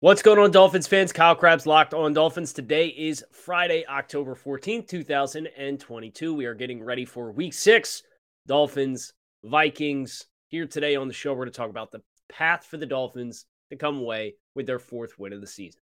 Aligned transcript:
What's 0.00 0.22
going 0.22 0.38
on, 0.38 0.52
Dolphins 0.52 0.86
fans? 0.86 1.12
Kyle 1.12 1.34
Crabbs, 1.34 1.66
Locked 1.66 1.92
On 1.92 2.12
Dolphins. 2.12 2.52
Today 2.52 2.86
is 2.86 3.24
Friday, 3.32 3.84
October 3.88 4.36
14th, 4.36 4.86
2022. 4.86 6.34
We 6.34 6.46
are 6.46 6.54
getting 6.54 6.84
ready 6.84 7.04
for 7.04 7.32
week 7.32 7.52
six. 7.52 8.04
Dolphins, 8.46 9.12
Vikings. 9.42 10.26
Here 10.46 10.68
today 10.68 10.94
on 10.94 11.08
the 11.08 11.14
show, 11.14 11.32
we're 11.32 11.46
going 11.46 11.50
to 11.50 11.56
talk 11.56 11.68
about 11.68 11.90
the 11.90 12.00
path 12.30 12.64
for 12.64 12.76
the 12.76 12.86
Dolphins 12.86 13.46
to 13.70 13.76
come 13.76 13.98
away 13.98 14.36
with 14.54 14.68
their 14.68 14.78
fourth 14.78 15.18
win 15.18 15.32
of 15.32 15.40
the 15.40 15.48
season. 15.48 15.80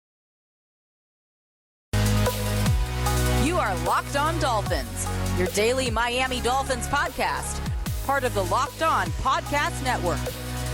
You 3.43 3.57
are 3.57 3.75
Locked 3.77 4.15
On 4.15 4.39
Dolphins, 4.39 5.07
your 5.39 5.47
daily 5.47 5.89
Miami 5.89 6.39
Dolphins 6.41 6.85
podcast, 6.85 7.59
part 8.05 8.23
of 8.23 8.35
the 8.35 8.43
Locked 8.43 8.83
On 8.83 9.07
Podcast 9.23 9.83
Network. 9.83 10.19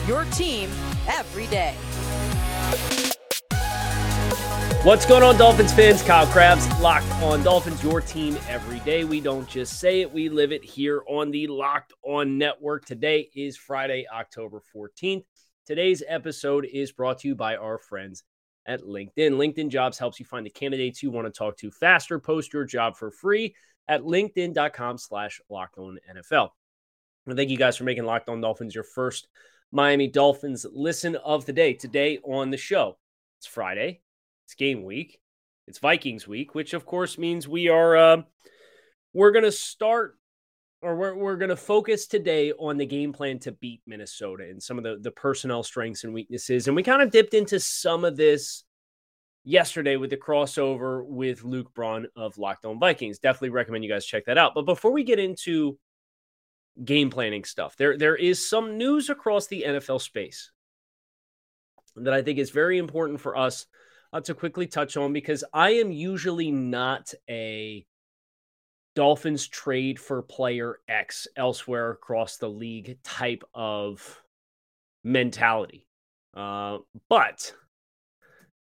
Your 0.10 0.26
team 0.26 0.70
every 1.08 1.48
day. 1.48 1.76
What's 4.84 5.06
going 5.06 5.24
on, 5.24 5.36
Dolphins 5.36 5.74
fans? 5.74 6.02
Kyle 6.02 6.26
Crabbs, 6.28 6.66
Locked 6.80 7.12
On 7.22 7.44
Dolphins, 7.44 7.84
your 7.84 8.00
team 8.00 8.38
every 8.48 8.80
day. 8.80 9.04
We 9.04 9.20
don't 9.20 9.46
just 9.46 9.78
say 9.78 10.00
it, 10.00 10.10
we 10.10 10.30
live 10.30 10.54
it 10.54 10.64
here 10.64 11.04
on 11.06 11.32
the 11.32 11.48
Locked 11.48 11.92
On 12.02 12.38
Network. 12.38 12.86
Today 12.86 13.30
is 13.36 13.58
Friday, 13.58 14.06
October 14.10 14.64
14th. 14.74 15.26
Today's 15.66 16.02
episode 16.08 16.66
is 16.66 16.94
brought 16.94 17.20
to 17.20 17.28
you 17.28 17.36
by 17.36 17.58
our 17.58 17.78
friends 17.78 18.24
at 18.66 18.84
LinkedIn. 18.84 19.12
LinkedIn 19.18 19.68
Jobs 19.68 20.00
helps 20.00 20.18
you 20.18 20.26
find 20.26 20.46
the 20.46 20.50
candidates 20.50 21.04
you 21.04 21.12
want 21.12 21.28
to 21.28 21.38
talk 21.38 21.58
to 21.58 21.72
faster. 21.72 22.18
Post 22.18 22.54
your 22.54 22.64
job 22.64 22.96
for 22.96 23.12
free 23.12 23.54
at 23.90 24.04
linkedin.com 24.04 24.98
slash 24.98 25.42
locked 25.50 25.78
on 25.78 26.00
NFL. 26.10 26.52
And 27.28 27.36
thank 27.36 27.50
you 27.50 27.58
guys 27.58 27.76
for 27.76 27.84
making 27.84 28.06
Locked 28.06 28.30
On 28.30 28.40
Dolphins 28.40 28.76
your 28.76 28.86
first 28.86 29.28
Miami 29.74 30.08
Dolphins 30.08 30.66
listen 30.72 31.18
of 31.18 31.46
the 31.46 31.54
day. 31.54 31.74
Today 31.74 32.20
on 32.24 32.50
the 32.50 32.56
show, 32.56 32.98
it's 33.40 33.46
Friday. 33.46 34.00
It's 34.50 34.56
game 34.56 34.84
week. 34.84 35.20
It's 35.68 35.78
Vikings 35.78 36.28
week, 36.28 36.56
which 36.56 36.74
of 36.74 36.84
course 36.84 37.20
means 37.20 37.48
we 37.48 37.70
are 37.70 37.96
uh, 37.96 38.22
we're 39.14 39.30
going 39.30 39.46
to 39.46 39.52
start 39.52 40.18
or 40.82 40.96
we're, 40.96 41.14
we're 41.14 41.36
going 41.36 41.50
to 41.50 41.56
focus 41.56 42.08
today 42.08 42.52
on 42.54 42.76
the 42.76 42.86
game 42.88 43.14
plan 43.14 43.38
to 43.42 43.52
beat 43.52 43.84
Minnesota 43.86 44.46
and 44.50 44.62
some 44.62 44.80
of 44.80 44.84
the, 44.84 44.98
the 45.02 45.12
personnel 45.12 45.62
strengths 45.62 46.04
and 46.04 46.16
weaknesses. 46.16 46.66
And 46.66 46.76
we 46.76 46.82
kind 46.82 47.04
of 47.04 47.12
dipped 47.12 47.36
into 47.36 47.60
some 47.60 48.04
of 48.04 48.18
this 48.18 48.64
yesterday 49.44 49.98
with 49.98 50.10
the 50.10 50.18
crossover 50.18 51.06
with 51.06 51.44
Luke 51.44 51.72
Braun 51.76 52.08
of 52.16 52.40
Locked 52.40 52.66
On 52.66 52.80
Vikings. 52.80 53.20
Definitely 53.20 53.50
recommend 53.50 53.84
you 53.84 53.92
guys 53.92 54.04
check 54.04 54.26
that 54.26 54.40
out. 54.40 54.56
But 54.56 54.66
before 54.66 54.92
we 54.92 55.04
get 55.04 55.20
into 55.20 55.78
game 56.84 57.12
planning 57.12 57.44
stuff, 57.44 57.76
there 57.78 58.00
there 58.00 58.16
is 58.16 58.50
some 58.50 58.80
news 58.80 59.12
across 59.12 59.46
the 59.46 59.66
NFL 59.68 60.02
space 60.02 60.50
that 61.98 62.16
I 62.16 62.24
think 62.24 62.40
is 62.40 62.50
very 62.50 62.80
important 62.80 63.22
for 63.22 63.38
us 63.38 63.68
uh, 64.14 64.22
to 64.22 64.34
quickly 64.34 64.68
touch 64.68 64.98
on 64.98 65.14
because 65.14 65.44
I 65.54 65.72
am 65.72 65.92
usually 65.92 66.52
not 66.52 67.14
a 67.30 67.86
Dolphins 68.96 69.48
trade 69.48 70.00
for 70.00 70.22
player 70.22 70.80
X 70.88 71.28
elsewhere 71.36 71.92
across 71.92 72.38
the 72.38 72.50
league 72.50 72.98
type 73.04 73.44
of 73.54 74.22
mentality. 75.04 75.88
Uh, 76.36 76.80
but 77.08 77.54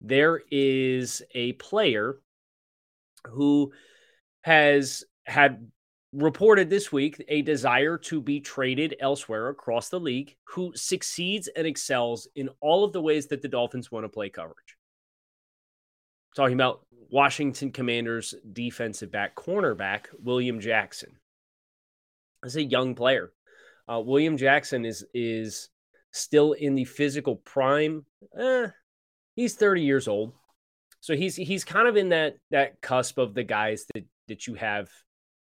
there 0.01 0.43
is 0.51 1.23
a 1.35 1.53
player 1.55 2.21
who 3.29 3.73
has 4.43 5.05
had 5.27 5.71
reported 6.13 6.71
this 6.71 6.93
week 6.93 7.23
a 7.29 7.43
desire 7.43 7.99
to 7.99 8.21
be 8.21 8.41
traded 8.41 8.95
elsewhere 9.01 9.49
across 9.49 9.89
the 9.89 9.99
league 9.99 10.37
who 10.45 10.73
succeeds 10.75 11.49
and 11.49 11.67
excels 11.67 12.29
in 12.37 12.49
all 12.61 12.85
of 12.85 12.93
the 12.93 13.03
ways 13.03 13.27
that 13.27 13.43
the 13.43 13.49
Dolphins 13.49 13.91
want 13.91 14.05
to 14.05 14.09
play 14.09 14.29
coverage 14.29 14.76
talking 16.37 16.55
about 16.55 16.87
Washington 17.11 17.73
Commanders 17.73 18.35
defensive 18.53 19.11
back, 19.11 19.35
cornerback, 19.35 20.07
William 20.23 20.61
Jackson. 20.61 21.17
As 22.45 22.57
a 22.57 22.63
young 22.63 22.95
player, 22.95 23.33
uh, 23.91 24.01
William 24.01 24.37
Jackson 24.37 24.85
is 24.85 25.05
is 25.15 25.71
still 26.13 26.53
in 26.53 26.75
the 26.75 26.85
physical 26.85 27.37
prime. 27.37 28.05
Eh, 28.39 28.69
he's 29.35 29.55
30 29.55 29.83
years 29.83 30.07
old, 30.07 30.33
so 31.01 31.17
he's 31.17 31.35
he's 31.35 31.65
kind 31.65 31.89
of 31.89 31.97
in 31.97 32.11
that 32.11 32.37
that 32.51 32.81
cusp 32.83 33.19
of 33.19 33.35
the 33.35 33.43
guys 33.43 33.87
that 33.95 34.05
that 34.29 34.47
you 34.47 34.55
have 34.55 34.89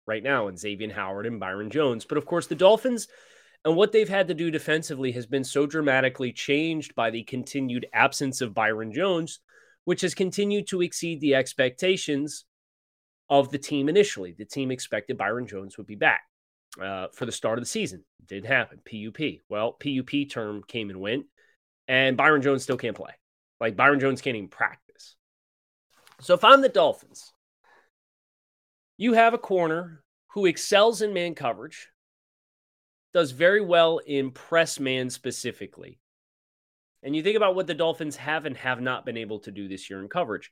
right 0.07 0.23
now, 0.23 0.47
and 0.47 0.59
Xavier 0.59 0.91
Howard 0.91 1.27
and 1.27 1.39
Byron 1.39 1.69
Jones. 1.69 2.03
But 2.03 2.17
of 2.17 2.25
course, 2.25 2.47
the 2.47 2.55
Dolphins 2.55 3.07
and 3.63 3.75
what 3.75 3.91
they've 3.91 4.09
had 4.09 4.27
to 4.27 4.33
do 4.33 4.49
defensively 4.49 5.11
has 5.11 5.27
been 5.27 5.43
so 5.43 5.67
dramatically 5.67 6.33
changed 6.33 6.95
by 6.95 7.11
the 7.11 7.23
continued 7.23 7.85
absence 7.93 8.41
of 8.41 8.55
Byron 8.55 8.91
Jones 8.91 9.39
which 9.85 10.01
has 10.01 10.13
continued 10.13 10.67
to 10.67 10.81
exceed 10.81 11.21
the 11.21 11.35
expectations 11.35 12.45
of 13.29 13.49
the 13.49 13.57
team 13.57 13.89
initially. 13.89 14.35
The 14.37 14.45
team 14.45 14.71
expected 14.71 15.17
Byron 15.17 15.47
Jones 15.47 15.77
would 15.77 15.87
be 15.87 15.95
back 15.95 16.21
uh, 16.81 17.07
for 17.13 17.25
the 17.25 17.31
start 17.31 17.57
of 17.57 17.63
the 17.63 17.69
season. 17.69 18.03
Didn't 18.27 18.47
happen. 18.47 18.79
PUP. 18.85 19.39
Well, 19.49 19.73
PUP 19.73 20.29
term 20.29 20.63
came 20.67 20.89
and 20.89 20.99
went, 20.99 21.25
and 21.87 22.17
Byron 22.17 22.41
Jones 22.41 22.63
still 22.63 22.77
can't 22.77 22.95
play. 22.95 23.13
Like 23.59 23.75
Byron 23.75 23.99
Jones 23.99 24.21
can't 24.21 24.35
even 24.35 24.49
practice. 24.49 25.15
So 26.19 26.33
if 26.33 26.43
I'm 26.43 26.61
the 26.61 26.69
Dolphins, 26.69 27.31
you 28.97 29.13
have 29.13 29.33
a 29.33 29.39
corner 29.39 30.03
who 30.33 30.45
excels 30.45 31.01
in 31.01 31.13
man 31.13 31.35
coverage, 31.35 31.87
does 33.13 33.31
very 33.31 33.61
well 33.61 33.99
in 33.99 34.31
press 34.31 34.79
man 34.79 35.09
specifically, 35.09 36.00
and 37.03 37.15
you 37.15 37.23
think 37.23 37.37
about 37.37 37.55
what 37.55 37.67
the 37.67 37.73
Dolphins 37.73 38.15
have 38.17 38.45
and 38.45 38.55
have 38.57 38.81
not 38.81 39.05
been 39.05 39.17
able 39.17 39.39
to 39.39 39.51
do 39.51 39.67
this 39.67 39.89
year 39.89 39.99
in 40.01 40.07
coverage. 40.07 40.51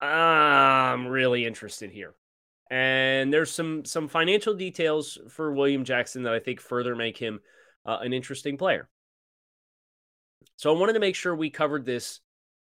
I'm 0.00 1.06
really 1.06 1.46
interested 1.46 1.90
here. 1.90 2.14
And 2.70 3.32
there's 3.32 3.50
some 3.50 3.84
some 3.84 4.08
financial 4.08 4.54
details 4.54 5.18
for 5.28 5.52
William 5.52 5.84
Jackson 5.84 6.22
that 6.24 6.32
I 6.32 6.40
think 6.40 6.60
further 6.60 6.96
make 6.96 7.18
him 7.18 7.40
uh, 7.86 7.98
an 8.00 8.12
interesting 8.12 8.56
player. 8.56 8.88
So 10.56 10.74
I 10.74 10.78
wanted 10.78 10.94
to 10.94 11.00
make 11.00 11.14
sure 11.14 11.34
we 11.34 11.50
covered 11.50 11.84
this 11.84 12.20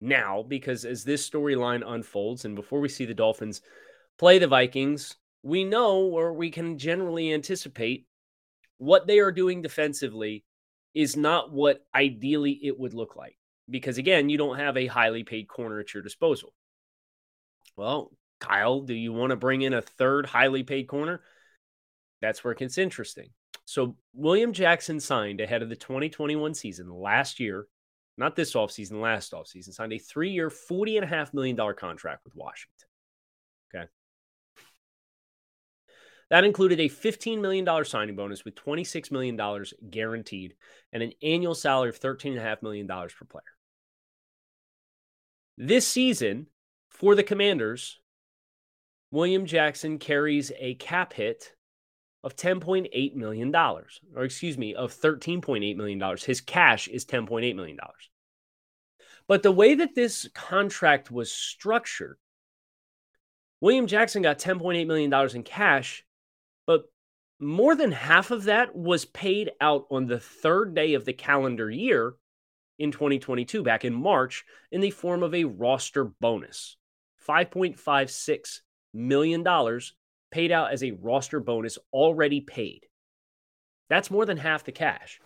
now 0.01 0.43
because 0.47 0.83
as 0.85 1.03
this 1.03 1.29
storyline 1.29 1.83
unfolds 1.85 2.45
and 2.45 2.55
before 2.55 2.79
we 2.79 2.89
see 2.89 3.05
the 3.05 3.13
Dolphins 3.13 3.61
play 4.17 4.39
the 4.39 4.47
Vikings, 4.47 5.15
we 5.43 5.63
know 5.63 5.99
or 5.99 6.33
we 6.33 6.49
can 6.49 6.77
generally 6.77 7.33
anticipate 7.33 8.07
what 8.77 9.07
they 9.07 9.19
are 9.19 9.31
doing 9.31 9.61
defensively 9.61 10.43
is 10.93 11.15
not 11.15 11.51
what 11.51 11.85
ideally 11.95 12.59
it 12.63 12.79
would 12.79 12.93
look 12.93 13.15
like. 13.15 13.37
Because 13.69 13.97
again, 13.97 14.29
you 14.29 14.37
don't 14.37 14.57
have 14.57 14.77
a 14.77 14.87
highly 14.87 15.23
paid 15.23 15.47
corner 15.47 15.79
at 15.79 15.93
your 15.93 16.03
disposal. 16.03 16.53
Well, 17.77 18.11
Kyle, 18.39 18.81
do 18.81 18.93
you 18.93 19.13
want 19.13 19.29
to 19.29 19.35
bring 19.35 19.61
in 19.61 19.73
a 19.73 19.81
third 19.81 20.25
highly 20.25 20.63
paid 20.63 20.87
corner? 20.87 21.21
That's 22.21 22.43
where 22.43 22.51
it 22.51 22.59
gets 22.59 22.77
interesting. 22.77 23.29
So, 23.65 23.95
William 24.13 24.51
Jackson 24.51 24.99
signed 24.99 25.39
ahead 25.39 25.61
of 25.61 25.69
the 25.69 25.75
2021 25.75 26.53
season 26.53 26.89
last 26.89 27.39
year, 27.39 27.67
not 28.17 28.35
this 28.35 28.53
offseason, 28.53 29.01
last 29.01 29.31
offseason, 29.31 29.73
signed 29.73 29.93
a 29.93 29.97
three 29.97 30.31
year, 30.31 30.49
$40.5 30.49 31.33
million 31.33 31.55
contract 31.75 32.25
with 32.25 32.35
Washington. 32.35 32.87
That 36.31 36.45
included 36.45 36.79
a 36.79 36.87
$15 36.87 37.41
million 37.41 37.67
signing 37.83 38.15
bonus 38.15 38.45
with 38.45 38.55
$26 38.55 39.11
million 39.11 39.37
guaranteed 39.89 40.55
and 40.93 41.03
an 41.03 41.11
annual 41.21 41.53
salary 41.53 41.89
of 41.89 41.99
$13.5 41.99 42.63
million 42.63 42.87
per 42.87 43.25
player. 43.29 43.43
This 45.57 45.85
season, 45.85 46.47
for 46.89 47.15
the 47.15 47.23
Commanders, 47.23 47.99
William 49.11 49.45
Jackson 49.45 49.99
carries 49.99 50.53
a 50.57 50.75
cap 50.75 51.11
hit 51.11 51.51
of 52.23 52.37
$10.8 52.37 53.13
million, 53.15 53.53
or 53.53 54.23
excuse 54.23 54.57
me, 54.57 54.73
of 54.73 54.93
$13.8 54.93 55.75
million. 55.75 56.01
His 56.25 56.39
cash 56.39 56.87
is 56.87 57.03
$10.8 57.03 57.53
million. 57.57 57.77
But 59.27 59.43
the 59.43 59.51
way 59.51 59.75
that 59.75 59.95
this 59.95 60.29
contract 60.33 61.11
was 61.11 61.29
structured, 61.29 62.17
William 63.59 63.85
Jackson 63.85 64.21
got 64.21 64.39
$10.8 64.39 64.87
million 64.87 65.13
in 65.35 65.43
cash 65.43 66.05
more 67.41 67.75
than 67.75 67.91
half 67.91 68.29
of 68.29 68.43
that 68.43 68.75
was 68.75 69.03
paid 69.03 69.51
out 69.59 69.87
on 69.89 70.05
the 70.05 70.19
third 70.19 70.75
day 70.75 70.93
of 70.93 71.05
the 71.05 71.13
calendar 71.13 71.69
year 71.69 72.13
in 72.77 72.91
2022, 72.91 73.63
back 73.63 73.83
in 73.83 73.93
March, 73.93 74.45
in 74.71 74.79
the 74.79 74.91
form 74.91 75.23
of 75.23 75.33
a 75.33 75.45
roster 75.45 76.03
bonus 76.03 76.77
$5.56 77.27 78.59
million 78.93 79.43
paid 80.31 80.51
out 80.51 80.71
as 80.71 80.83
a 80.83 80.91
roster 80.91 81.39
bonus 81.39 81.77
already 81.91 82.41
paid. 82.41 82.85
That's 83.89 84.11
more 84.11 84.25
than 84.25 84.37
half 84.37 84.63
the 84.63 84.71
cash. 84.71 85.19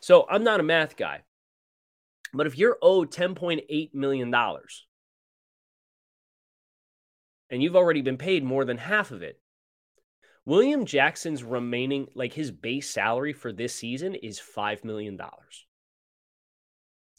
So 0.00 0.26
I'm 0.30 0.44
not 0.44 0.60
a 0.60 0.64
math 0.64 0.96
guy, 0.96 1.22
but 2.32 2.46
if 2.46 2.58
you're 2.58 2.78
owed 2.82 3.10
$10.8 3.10 3.94
million 3.94 4.34
and 7.50 7.62
you've 7.62 7.76
already 7.76 8.02
been 8.02 8.18
paid 8.18 8.44
more 8.44 8.64
than 8.64 8.78
half 8.78 9.10
of 9.10 9.22
it, 9.22 9.40
William 10.46 10.84
Jackson's 10.84 11.42
remaining, 11.42 12.08
like 12.14 12.32
his 12.32 12.50
base 12.50 12.90
salary 12.90 13.32
for 13.32 13.52
this 13.52 13.74
season 13.74 14.14
is 14.14 14.40
$5 14.40 14.84
million. 14.84 15.18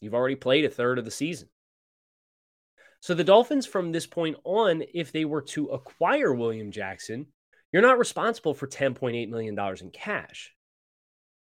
You've 0.00 0.14
already 0.14 0.36
played 0.36 0.64
a 0.64 0.70
third 0.70 0.98
of 0.98 1.04
the 1.04 1.10
season. 1.10 1.48
So 3.00 3.14
the 3.14 3.24
Dolphins, 3.24 3.66
from 3.66 3.92
this 3.92 4.06
point 4.06 4.36
on, 4.44 4.82
if 4.94 5.12
they 5.12 5.24
were 5.24 5.42
to 5.42 5.66
acquire 5.66 6.32
William 6.32 6.70
Jackson, 6.70 7.26
you're 7.72 7.82
not 7.82 7.98
responsible 7.98 8.54
for 8.54 8.66
$10.8 8.66 9.28
million 9.28 9.58
in 9.80 9.90
cash. 9.90 10.52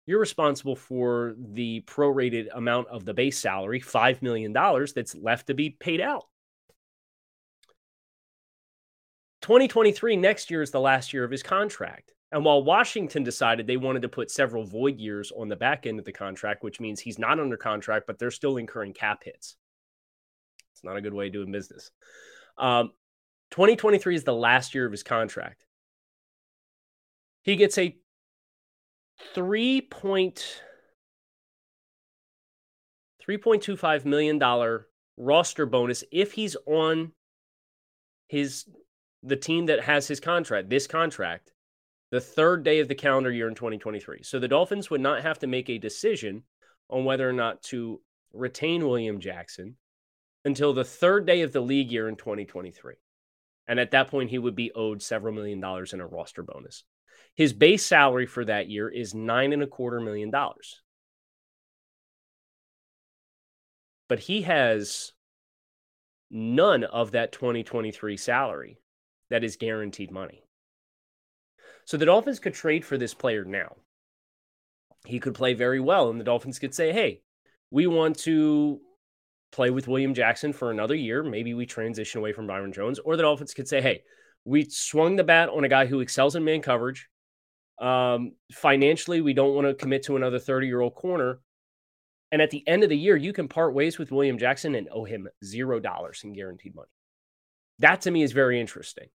You're 0.07 0.19
responsible 0.19 0.75
for 0.75 1.35
the 1.37 1.81
prorated 1.87 2.47
amount 2.53 2.87
of 2.89 3.05
the 3.05 3.13
base 3.13 3.37
salary, 3.37 3.79
$5 3.79 4.21
million, 4.21 4.53
that's 4.53 5.15
left 5.15 5.47
to 5.47 5.53
be 5.53 5.71
paid 5.71 6.01
out. 6.01 6.25
2023, 9.45 10.17
next 10.17 10.49
year, 10.49 10.63
is 10.63 10.71
the 10.71 10.79
last 10.79 11.13
year 11.13 11.23
of 11.23 11.29
his 11.29 11.43
contract. 11.43 12.13
And 12.31 12.43
while 12.43 12.63
Washington 12.63 13.23
decided 13.23 13.67
they 13.67 13.77
wanted 13.77 14.01
to 14.01 14.09
put 14.09 14.31
several 14.31 14.63
void 14.63 14.97
years 14.97 15.31
on 15.37 15.49
the 15.49 15.55
back 15.55 15.85
end 15.85 15.99
of 15.99 16.05
the 16.05 16.11
contract, 16.11 16.63
which 16.63 16.79
means 16.79 16.99
he's 16.99 17.19
not 17.19 17.39
under 17.39 17.55
contract, 17.55 18.07
but 18.07 18.17
they're 18.17 18.31
still 18.31 18.57
incurring 18.57 18.93
cap 18.93 19.23
hits. 19.23 19.55
It's 20.73 20.83
not 20.83 20.97
a 20.97 21.01
good 21.01 21.13
way 21.13 21.27
of 21.27 21.33
doing 21.33 21.51
business. 21.51 21.91
Um, 22.57 22.89
2023 23.51 24.15
is 24.15 24.23
the 24.23 24.33
last 24.33 24.73
year 24.73 24.83
of 24.83 24.91
his 24.91 25.03
contract. 25.03 25.63
He 27.43 27.55
gets 27.55 27.77
a 27.77 27.95
3 29.35 29.81
point, 29.81 30.63
$3.25 33.29 34.05
million 34.05 34.41
roster 35.17 35.67
bonus 35.67 36.03
if 36.11 36.31
he's 36.31 36.57
on 36.65 37.11
his 38.27 38.65
the 39.25 39.35
team 39.35 39.65
that 39.65 39.81
has 39.81 40.07
his 40.07 40.19
contract, 40.19 40.69
this 40.69 40.87
contract, 40.87 41.51
the 42.11 42.21
third 42.21 42.63
day 42.63 42.79
of 42.79 42.87
the 42.87 42.95
calendar 42.95 43.31
year 43.31 43.47
in 43.47 43.55
2023. 43.55 44.19
So 44.23 44.39
the 44.39 44.47
Dolphins 44.47 44.89
would 44.89 45.01
not 45.01 45.23
have 45.23 45.39
to 45.39 45.47
make 45.47 45.69
a 45.69 45.79
decision 45.79 46.43
on 46.89 47.03
whether 47.03 47.27
or 47.27 47.33
not 47.33 47.63
to 47.63 47.99
retain 48.33 48.87
William 48.87 49.19
Jackson 49.19 49.75
until 50.45 50.73
the 50.73 50.83
third 50.83 51.25
day 51.25 51.41
of 51.41 51.51
the 51.51 51.61
league 51.61 51.91
year 51.91 52.07
in 52.07 52.15
2023. 52.15 52.95
And 53.67 53.79
at 53.79 53.91
that 53.91 54.09
point, 54.09 54.29
he 54.29 54.37
would 54.37 54.55
be 54.55 54.71
owed 54.75 55.01
several 55.01 55.33
million 55.33 55.59
dollars 55.59 55.93
in 55.93 55.99
a 55.99 56.05
roster 56.05 56.43
bonus. 56.43 56.83
His 57.33 57.51
base 57.51 57.83
salary 57.83 58.27
for 58.27 58.45
that 58.45 58.69
year 58.69 58.87
is 58.87 59.15
nine 59.15 59.53
and 59.53 59.63
a 59.63 59.67
quarter 59.67 59.99
million 59.99 60.29
dollars. 60.29 60.81
But 64.07 64.19
he 64.19 64.43
has 64.43 65.13
none 66.29 66.83
of 66.83 67.11
that 67.11 67.31
2023 67.31 68.17
salary 68.17 68.77
that 69.29 69.43
is 69.43 69.55
guaranteed 69.55 70.11
money. 70.11 70.43
So 71.85 71.97
the 71.97 72.05
Dolphins 72.05 72.39
could 72.39 72.53
trade 72.53 72.83
for 72.83 72.97
this 72.97 73.13
player 73.13 73.45
now. 73.45 73.75
He 75.05 75.19
could 75.19 75.35
play 75.35 75.53
very 75.53 75.79
well, 75.79 76.09
and 76.09 76.19
the 76.19 76.25
Dolphins 76.25 76.59
could 76.59 76.73
say, 76.73 76.91
hey, 76.91 77.21
we 77.69 77.87
want 77.87 78.17
to 78.19 78.79
play 79.51 79.69
with 79.69 79.87
William 79.87 80.13
Jackson 80.13 80.51
for 80.51 80.71
another 80.71 80.95
year. 80.95 81.23
Maybe 81.23 81.53
we 81.53 81.65
transition 81.65 82.19
away 82.19 82.33
from 82.33 82.47
Byron 82.47 82.73
Jones. 82.73 82.99
Or 82.99 83.15
the 83.15 83.23
Dolphins 83.23 83.53
could 83.53 83.67
say, 83.67 83.81
hey, 83.81 84.03
we 84.43 84.65
swung 84.69 85.15
the 85.15 85.23
bat 85.23 85.49
on 85.49 85.63
a 85.63 85.69
guy 85.69 85.85
who 85.85 85.99
excels 85.99 86.35
in 86.35 86.43
man 86.43 86.61
coverage. 86.61 87.07
Um, 87.79 88.33
financially, 88.51 89.21
we 89.21 89.33
don't 89.33 89.55
want 89.55 89.67
to 89.67 89.73
commit 89.73 90.03
to 90.03 90.15
another 90.15 90.39
30 90.39 90.67
year 90.67 90.81
old 90.81 90.95
corner. 90.95 91.39
And 92.31 92.41
at 92.41 92.49
the 92.49 92.67
end 92.67 92.83
of 92.83 92.89
the 92.89 92.97
year, 92.97 93.15
you 93.15 93.33
can 93.33 93.47
part 93.47 93.73
ways 93.73 93.97
with 93.97 94.11
William 94.11 94.37
Jackson 94.37 94.75
and 94.75 94.89
owe 94.91 95.05
him 95.05 95.27
zero 95.43 95.79
dollars 95.79 96.21
in 96.23 96.33
guaranteed 96.33 96.75
money. 96.75 96.89
That 97.79 98.01
to 98.01 98.11
me 98.11 98.23
is 98.23 98.31
very 98.31 98.59
interesting. 98.59 99.07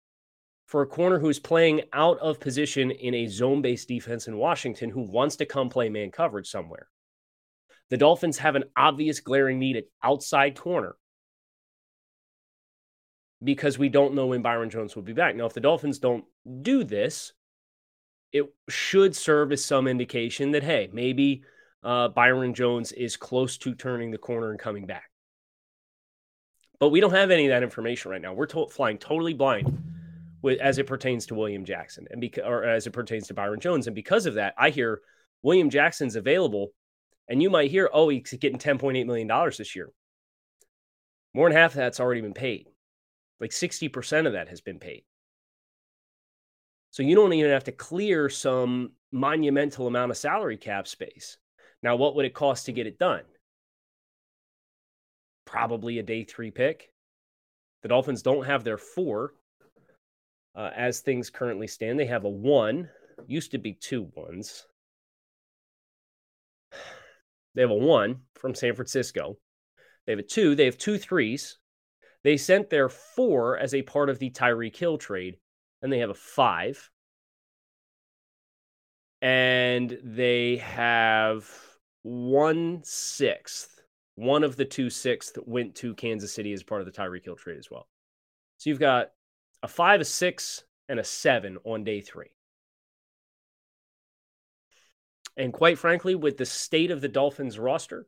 For 0.66 0.82
a 0.82 0.88
corner 0.88 1.18
who's 1.18 1.40
playing 1.40 1.82
out 1.94 2.20
of 2.20 2.40
position 2.40 2.92
in 2.92 3.14
a 3.16 3.28
zone 3.28 3.62
based 3.62 3.88
defense 3.88 4.28
in 4.28 4.38
Washington 4.38 4.90
who 4.90 5.02
wants 5.02 5.38
to 5.38 5.46
come 5.46 5.70
play 5.70 5.90
man 5.90 6.12
coverage 6.12 6.48
somewhere. 6.48 6.88
The 7.90 7.98
Dolphins 7.98 8.38
have 8.38 8.56
an 8.56 8.66
obvious 8.78 9.20
glaring 9.20 9.58
need 9.58 9.78
at 9.78 9.86
outside 10.04 10.56
corner 10.56 10.96
because 13.44 13.80
we 13.80 13.90
don't 13.90 14.14
know 14.14 14.28
when 14.28 14.42
Byron 14.42 14.70
Jones 14.70 14.96
will 14.96 15.04
be 15.04 15.14
back. 15.14 15.36
Now, 15.36 15.46
if 15.46 15.54
the 15.54 15.60
Dolphins 15.60 15.98
don't 15.98 16.26
do 16.62 16.84
this, 16.84 17.34
it 18.32 18.46
should 18.68 19.16
serve 19.16 19.52
as 19.52 19.66
some 19.66 19.88
indication 19.88 20.52
that, 20.52 20.64
hey, 20.64 20.90
maybe 20.94 21.44
uh, 21.84 22.10
Byron 22.10 22.54
Jones 22.54 22.92
is 22.92 23.18
close 23.18 23.58
to 23.60 23.74
turning 23.74 24.12
the 24.12 24.18
corner 24.18 24.52
and 24.52 24.60
coming 24.60 24.86
back. 24.86 25.10
But 26.80 26.90
we 26.90 27.02
don't 27.02 27.12
have 27.12 27.32
any 27.32 27.46
of 27.46 27.50
that 27.50 27.64
information 27.64 28.12
right 28.12 28.22
now. 28.22 28.34
We're 28.34 28.46
to- 28.48 28.68
flying 28.68 28.98
totally 28.98 29.34
blind 29.34 29.82
with, 30.42 30.60
as 30.60 30.78
it 30.78 30.88
pertains 30.88 31.26
to 31.28 31.36
William 31.36 31.66
Jackson 31.66 32.08
and 32.12 32.22
because, 32.22 32.46
or 32.46 32.64
as 32.64 32.88
it 32.88 32.92
pertains 32.92 33.28
to 33.28 33.34
Byron 33.34 33.60
Jones. 33.60 33.88
And 33.88 33.96
because 33.96 34.26
of 34.26 34.36
that, 34.36 34.54
I 34.58 34.70
hear 34.70 35.02
William 35.42 35.70
Jackson's 35.70 36.16
available, 36.16 36.72
and 37.28 37.44
you 37.44 37.50
might 37.50 37.72
hear, 37.72 37.90
oh, 37.94 38.10
he's 38.10 38.32
getting 38.40 38.60
$10.8 38.60 39.06
million 39.06 39.28
this 39.58 39.76
year. 39.76 39.90
More 41.34 41.50
than 41.50 41.58
half 41.58 41.72
of 41.72 41.78
that's 41.78 42.00
already 42.00 42.22
been 42.22 42.34
paid. 42.34 42.68
Like 43.40 43.52
60% 43.52 44.28
of 44.28 44.34
that 44.34 44.50
has 44.50 44.62
been 44.62 44.80
paid. 44.80 45.04
So 46.92 47.04
you 47.04 47.16
don't 47.16 47.34
even 47.34 47.52
have 47.52 47.66
to 47.66 47.72
clear 47.72 48.30
some 48.30 48.94
monumental 49.12 49.88
amount 49.88 50.12
of 50.12 50.18
salary 50.18 50.58
cap 50.58 50.88
space. 50.88 51.38
Now, 51.84 51.96
what 51.96 52.16
would 52.16 52.26
it 52.26 52.34
cost 52.34 52.66
to 52.66 52.72
get 52.72 52.88
it 52.88 53.00
done? 53.00 53.22
Probably 55.50 55.98
a 55.98 56.04
day 56.04 56.24
three 56.24 56.52
pick. 56.52 56.92
The 57.82 57.90
Dolphins 57.90 58.22
don't 58.22 58.46
have 58.46 58.64
their 58.64 58.78
four 58.78 59.34
uh, 60.56 60.70
as 60.76 61.00
things 61.00 61.30
currently 61.30 61.68
stand. 61.68 62.00
They 62.00 62.06
have 62.06 62.26
a 62.26 62.30
one, 62.30 62.90
used 63.28 63.52
to 63.52 63.58
be 63.58 63.74
two 63.74 64.10
ones. 64.16 64.66
They 67.56 67.64
have 67.64 67.72
a 67.72 67.74
one 67.74 68.20
from 68.36 68.54
San 68.54 68.76
Francisco. 68.76 69.36
They 70.06 70.14
have 70.14 70.20
a 70.20 70.24
two. 70.24 70.54
They 70.54 70.66
have 70.66 70.78
two 70.78 71.00
threes. 71.00 71.58
They 72.24 72.38
sent 72.38 72.70
their 72.70 72.90
four 72.90 73.58
as 73.58 73.74
a 73.74 73.82
part 73.82 74.10
of 74.10 74.20
the 74.20 74.30
Tyreek 74.30 74.78
Hill 74.78 75.00
trade, 75.00 75.38
and 75.82 75.92
they 75.92 75.98
have 75.98 76.12
a 76.12 76.14
five. 76.14 76.90
And 79.24 79.98
they 80.04 80.58
have 80.58 81.50
one 82.04 82.82
sixth 82.84 83.79
one 84.20 84.44
of 84.44 84.58
the 84.58 84.66
two 84.66 84.90
sixth 84.90 85.38
went 85.46 85.76
to 85.76 85.96
Kansas 85.96 86.34
City 86.34 86.52
as 86.52 86.62
part 86.62 86.82
of 86.82 86.86
the 86.86 86.92
Tyreek 86.92 87.24
Hill 87.24 87.38
trade 87.38 87.58
as 87.58 87.72
well. 87.72 87.88
So 88.58 88.70
you've 88.70 88.80
got 88.80 89.12
a 89.64 89.68
five, 89.68 90.02
a 90.02 90.06
six, 90.06 90.64
and 90.90 91.00
a 91.00 91.04
seven 91.04 91.58
on 91.64 91.86
day 91.86 92.02
three. 92.02 92.32
And 95.38 95.54
quite 95.54 95.78
frankly, 95.78 96.16
with 96.16 96.38
the 96.38 96.46
state 96.46 96.92
of 96.92 97.00
the 97.00 97.08
Dolphins 97.08 97.58
roster 97.58 98.08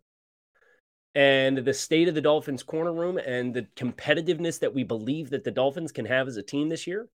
and 1.16 1.60
the 1.60 1.74
state 1.74 2.10
of 2.10 2.16
the 2.16 2.22
Dolphins 2.22 2.64
corner 2.64 2.94
room 2.94 3.18
and 3.18 3.54
the 3.54 3.68
competitiveness 3.78 4.60
that 4.60 4.74
we 4.74 4.84
believe 4.84 5.30
that 5.30 5.46
the 5.46 5.52
Dolphins 5.52 5.94
can 5.94 6.06
have 6.06 6.28
as 6.28 6.36
a 6.36 6.44
team 6.44 6.68
this 6.68 6.88
year, 6.88 7.08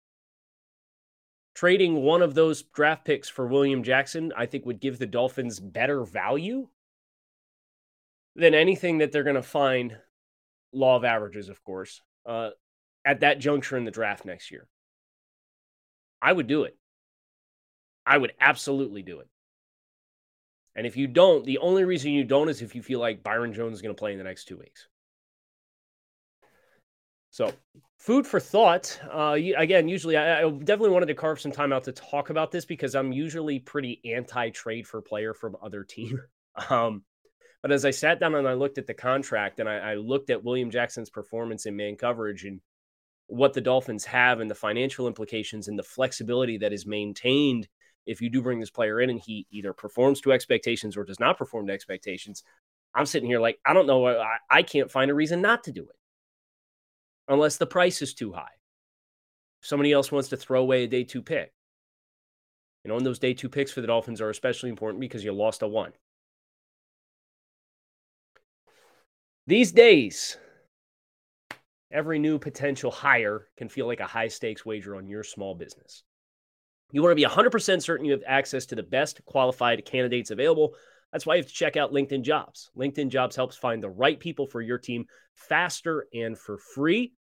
trading 1.54 1.96
one 1.96 2.22
of 2.22 2.34
those 2.34 2.64
draft 2.64 3.04
picks 3.04 3.28
for 3.28 3.46
William 3.46 3.84
Jackson, 3.84 4.32
I 4.38 4.46
think 4.46 4.66
would 4.66 4.80
give 4.80 5.00
the 5.00 5.06
Dolphins 5.06 5.60
better 5.60 6.06
value 6.06 6.70
than 8.36 8.54
anything 8.54 9.00
that 9.00 9.12
they're 9.12 9.24
going 9.24 9.36
to 9.36 9.42
find 9.42 9.98
law 10.74 10.96
of 10.96 11.06
averages, 11.06 11.50
of 11.50 11.64
course, 11.64 12.02
uh, 12.26 12.50
at 13.06 13.22
that 13.22 13.40
juncture 13.40 13.78
in 13.78 13.86
the 13.86 13.92
draft 13.92 14.26
next 14.26 14.52
year. 14.52 14.68
I 16.22 16.32
would 16.32 16.48
do 16.48 16.64
it. 16.64 16.78
I 18.06 18.18
would 18.18 18.34
absolutely 18.40 19.02
do 19.02 19.20
it. 19.20 19.28
And 20.76 20.86
if 20.86 20.98
you 20.98 21.08
don't, 21.08 21.46
the 21.46 21.60
only 21.60 21.86
reason 21.86 22.12
you 22.12 22.26
don't 22.26 22.50
is 22.50 22.62
if 22.62 22.76
you 22.76 22.84
feel 22.84 23.00
like 23.00 23.24
Byron 23.24 23.54
Jones 23.54 23.76
is 23.76 23.82
going 23.82 23.96
to 23.96 24.00
play 24.00 24.12
in 24.12 24.18
the 24.18 24.24
next 24.24 24.46
two 24.46 24.58
weeks. 24.58 24.88
So, 27.32 27.52
food 27.98 28.26
for 28.26 28.40
thought. 28.40 28.98
Uh, 29.12 29.38
again, 29.58 29.88
usually 29.88 30.16
I, 30.18 30.44
I, 30.44 30.50
definitely 30.50 30.92
wanted 30.92 31.08
to 31.08 31.16
carve 31.16 31.40
some 31.40 31.52
time 31.52 31.74
out 31.74 31.84
to 31.86 31.92
talk 31.92 32.30
about 32.30 32.52
this 32.52 32.66
because 32.66 32.96
I'm 32.96 33.12
usually 33.12 33.60
pretty 33.60 34.02
anti 34.06 34.50
trade 34.52 34.88
for 34.88 35.02
player 35.02 35.34
from 35.34 35.58
other 35.62 35.84
team. 35.84 36.22
Um, 36.70 37.04
but 37.66 37.72
as 37.72 37.84
I 37.84 37.90
sat 37.90 38.20
down 38.20 38.36
and 38.36 38.48
I 38.48 38.54
looked 38.54 38.78
at 38.78 38.86
the 38.86 38.94
contract 38.94 39.60
and 39.60 39.68
I, 39.68 39.78
I 39.78 39.96
looked 39.96 40.30
at 40.30 40.44
William 40.44 40.70
Jackson's 40.70 41.10
performance 41.10 41.66
in 41.66 41.76
man 41.76 41.96
coverage 41.96 42.46
and 42.46 42.62
what 43.26 43.54
the 43.54 43.62
Dolphins 43.62 44.06
have 44.06 44.40
and 44.40 44.52
the 44.52 44.54
financial 44.54 45.08
implications 45.08 45.68
and 45.68 45.80
the 45.80 45.82
flexibility 45.82 46.60
that 46.60 46.74
is 46.74 46.86
maintained 46.86 47.68
if 48.06 48.22
you 48.22 48.30
do 48.30 48.44
bring 48.44 48.60
this 48.60 48.70
player 48.70 49.02
in 49.02 49.10
and 49.10 49.20
he 49.20 49.48
either 49.50 49.74
performs 49.74 50.22
to 50.22 50.32
expectations 50.32 50.96
or 50.96 51.04
does 51.04 51.20
not 51.20 51.40
perform 51.40 51.66
to 51.66 51.74
expectations, 51.74 52.44
I'm 52.94 53.08
sitting 53.08 53.28
here 53.28 53.40
like, 53.40 53.58
I 53.66 53.74
don't 53.74 53.88
know. 53.88 54.06
I, 54.06 54.38
I 54.48 54.62
can't 54.62 54.92
find 54.92 55.10
a 55.10 55.16
reason 55.16 55.42
not 55.42 55.64
to 55.64 55.72
do 55.72 55.88
it. 55.90 55.96
unless 57.30 57.58
the 57.58 57.66
price 57.66 58.04
is 58.04 58.14
too 58.14 58.32
high. 58.32 58.54
Somebody 59.62 59.92
else 59.92 60.12
wants 60.12 60.30
to 60.30 60.38
throw 60.38 60.62
away 60.62 60.84
a 60.84 60.88
day 60.88 61.04
two 61.04 61.24
pick. 61.24 61.52
You 62.84 62.90
know, 62.90 62.98
and 62.98 63.06
those 63.08 63.18
day 63.18 63.34
two 63.34 63.50
picks 63.50 63.72
for 63.72 63.82
the 63.82 63.88
Dolphins 63.88 64.22
are 64.22 64.30
especially 64.30 64.70
important 64.70 65.02
because 65.02 65.24
you 65.24 65.32
lost 65.32 65.64
a 65.64 65.68
one. 65.68 65.94
These 69.48 69.74
days, 69.74 70.38
every 71.92 72.18
new 72.18 72.40
potential 72.40 72.90
hire 72.90 73.48
can 73.58 73.70
feel 73.70 73.86
like 73.86 74.00
a 74.00 74.08
high 74.08 74.28
stakes 74.28 74.66
wager 74.66 74.96
on 74.96 75.08
your 75.08 75.24
small 75.24 75.54
business. 75.54 76.02
You 76.92 77.04
want 77.04 77.12
to 77.12 77.16
be 77.16 77.30
100% 77.30 77.84
certain 77.84 78.08
you 78.08 78.14
have 78.14 78.24
access 78.26 78.66
to 78.68 78.76
the 78.76 78.82
best 78.82 79.24
qualified 79.26 79.86
candidates 79.86 80.32
available. 80.32 80.74
That's 81.12 81.28
why 81.28 81.36
you 81.36 81.44
have 81.44 81.48
to 81.48 81.54
check 81.54 81.78
out 81.78 81.94
LinkedIn 81.94 82.24
Jobs. 82.24 82.72
LinkedIn 82.76 83.10
Jobs 83.10 83.36
helps 83.36 83.56
find 83.56 83.84
the 83.84 83.90
right 83.90 84.20
people 84.20 84.48
for 84.48 84.62
your 84.62 84.80
team 84.80 85.06
faster 85.36 86.08
and 86.12 86.36
for 86.36 86.58
free. 86.58 87.14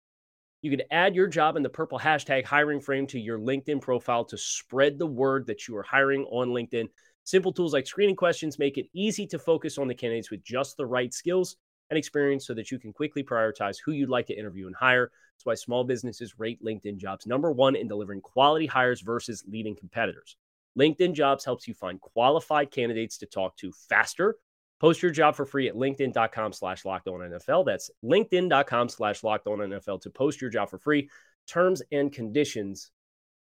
You 0.62 0.71
can 0.71 0.87
add 0.90 1.14
your 1.14 1.26
job 1.26 1.57
in 1.57 1.62
the 1.62 1.69
purple 1.69 1.99
hashtag 1.99 2.47
hiring 2.47 2.81
frame 2.81 3.07
to 3.09 3.21
your 3.21 3.38
LinkedIn 3.38 3.83
profile 3.83 4.25
to 4.25 4.38
spread 4.38 4.99
the 4.99 5.07
word 5.07 5.47
that 5.49 5.69
you 5.69 5.76
are 5.76 5.83
hiring 5.83 6.25
on 6.31 6.49
LinkedIn. 6.49 6.87
Simple 7.25 7.52
tools 7.52 7.75
like 7.75 7.87
screening 7.87 8.16
questions 8.16 8.59
make 8.59 8.78
it 8.78 8.87
easy 8.95 9.26
to 9.26 9.38
focus 9.38 9.76
on 9.76 9.88
the 9.88 9.95
candidates 9.95 10.31
with 10.31 10.43
just 10.43 10.78
the 10.78 10.87
right 10.87 11.12
skills 11.12 11.57
and 11.94 11.98
experience 11.98 12.46
so 12.46 12.54
that 12.54 12.70
you 12.70 12.78
can 12.78 12.92
quickly 12.92 13.22
prioritize 13.22 13.76
who 13.84 13.92
you'd 13.92 14.08
like 14.08 14.26
to 14.26 14.38
interview 14.38 14.66
and 14.66 14.76
hire. 14.76 15.10
That's 15.36 15.46
why 15.46 15.54
small 15.54 15.84
businesses 15.84 16.38
rate 16.38 16.62
LinkedIn 16.64 16.98
jobs 16.98 17.26
number 17.26 17.52
one 17.52 17.76
in 17.76 17.88
delivering 17.88 18.20
quality 18.20 18.66
hires 18.66 19.00
versus 19.00 19.44
leading 19.48 19.76
competitors. 19.76 20.36
LinkedIn 20.78 21.12
jobs 21.14 21.44
helps 21.44 21.68
you 21.68 21.74
find 21.74 22.00
qualified 22.00 22.70
candidates 22.70 23.18
to 23.18 23.26
talk 23.26 23.56
to 23.58 23.72
faster. 23.88 24.36
Post 24.80 25.02
your 25.02 25.12
job 25.12 25.36
for 25.36 25.46
free 25.46 25.68
at 25.68 25.74
LinkedIn.com 25.74 26.52
slash 26.52 26.84
locked 26.84 27.08
on 27.08 27.20
NFL. 27.20 27.64
That's 27.64 27.90
LinkedIn.com 28.04 28.88
slash 28.88 29.22
locked 29.22 29.46
on 29.46 29.58
NFL 29.58 30.02
to 30.02 30.10
post 30.10 30.40
your 30.40 30.50
job 30.50 30.68
for 30.68 30.78
free. 30.78 31.08
Terms 31.46 31.82
and 31.92 32.12
conditions 32.12 32.90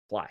apply. 0.09 0.30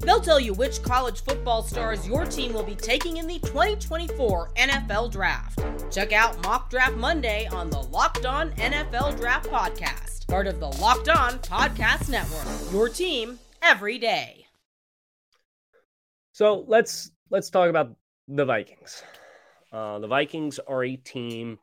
They'll 0.00 0.20
tell 0.20 0.40
you 0.40 0.52
which 0.54 0.82
college 0.82 1.22
football 1.22 1.62
stars 1.62 2.06
your 2.06 2.24
team 2.24 2.52
will 2.52 2.62
be 2.62 2.74
taking 2.74 3.16
in 3.16 3.26
the 3.26 3.38
2024 3.40 4.52
NFL 4.56 5.10
Draft. 5.10 5.60
Check 5.90 6.12
out 6.12 6.42
Mock 6.42 6.70
Draft 6.70 6.96
Monday 6.96 7.46
on 7.46 7.70
the 7.70 7.80
Locked 7.80 8.26
On 8.26 8.50
NFL 8.52 9.16
Draft 9.18 9.48
Podcast 9.48 10.16
part 10.26 10.46
of 10.46 10.58
the 10.58 10.66
Locked 10.66 11.08
On 11.08 11.38
Podcast 11.38 12.08
Network. 12.10 12.72
Your 12.72 12.88
team 12.88 13.38
every 13.62 13.98
day. 13.98 14.46
So 16.32 16.64
let's 16.66 17.10
let's 17.30 17.48
talk 17.50 17.70
about 17.70 17.94
the 18.28 18.44
Vikings. 18.44 19.02
Uh, 19.72 19.98
the 19.98 20.08
Vikings 20.08 20.58
are 20.58 20.84
a 20.84 20.96
team 20.96 21.58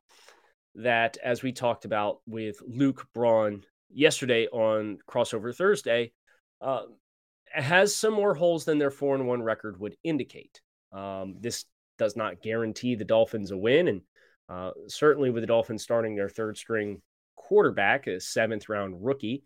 that, 0.76 1.18
as 1.24 1.44
we 1.44 1.52
talked 1.52 1.86
about 1.86 2.22
with 2.26 2.58
Luke 2.66 3.08
Braun 3.14 3.64
yesterday 3.92 4.48
on 4.48 4.98
Crossover 5.08 5.56
Thursday, 5.56 6.12
uh, 6.62 6.84
has 7.54 7.96
some 7.96 8.14
more 8.14 8.34
holes 8.34 8.66
than 8.66 8.80
their 8.80 8.92
four 8.92 9.16
and 9.16 9.28
one 9.28 9.42
record 9.42 9.80
would 9.80 9.96
indicate. 10.04 10.62
Um, 10.92 11.36
this 11.40 11.66
does 11.98 12.16
not 12.16 12.42
guarantee 12.42 12.96
the 12.96 13.06
Dolphins 13.06 13.52
a 13.52 13.58
win, 13.58 13.88
and 13.88 14.02
uh, 14.50 14.72
certainly 14.88 15.30
with 15.30 15.44
the 15.44 15.48
Dolphins 15.48 15.84
starting 15.84 16.16
their 16.16 16.30
third 16.30 16.58
string 16.58 17.02
quarterback, 17.36 18.08
a 18.08 18.20
seventh 18.20 18.70
round 18.70 19.04
rookie. 19.06 19.44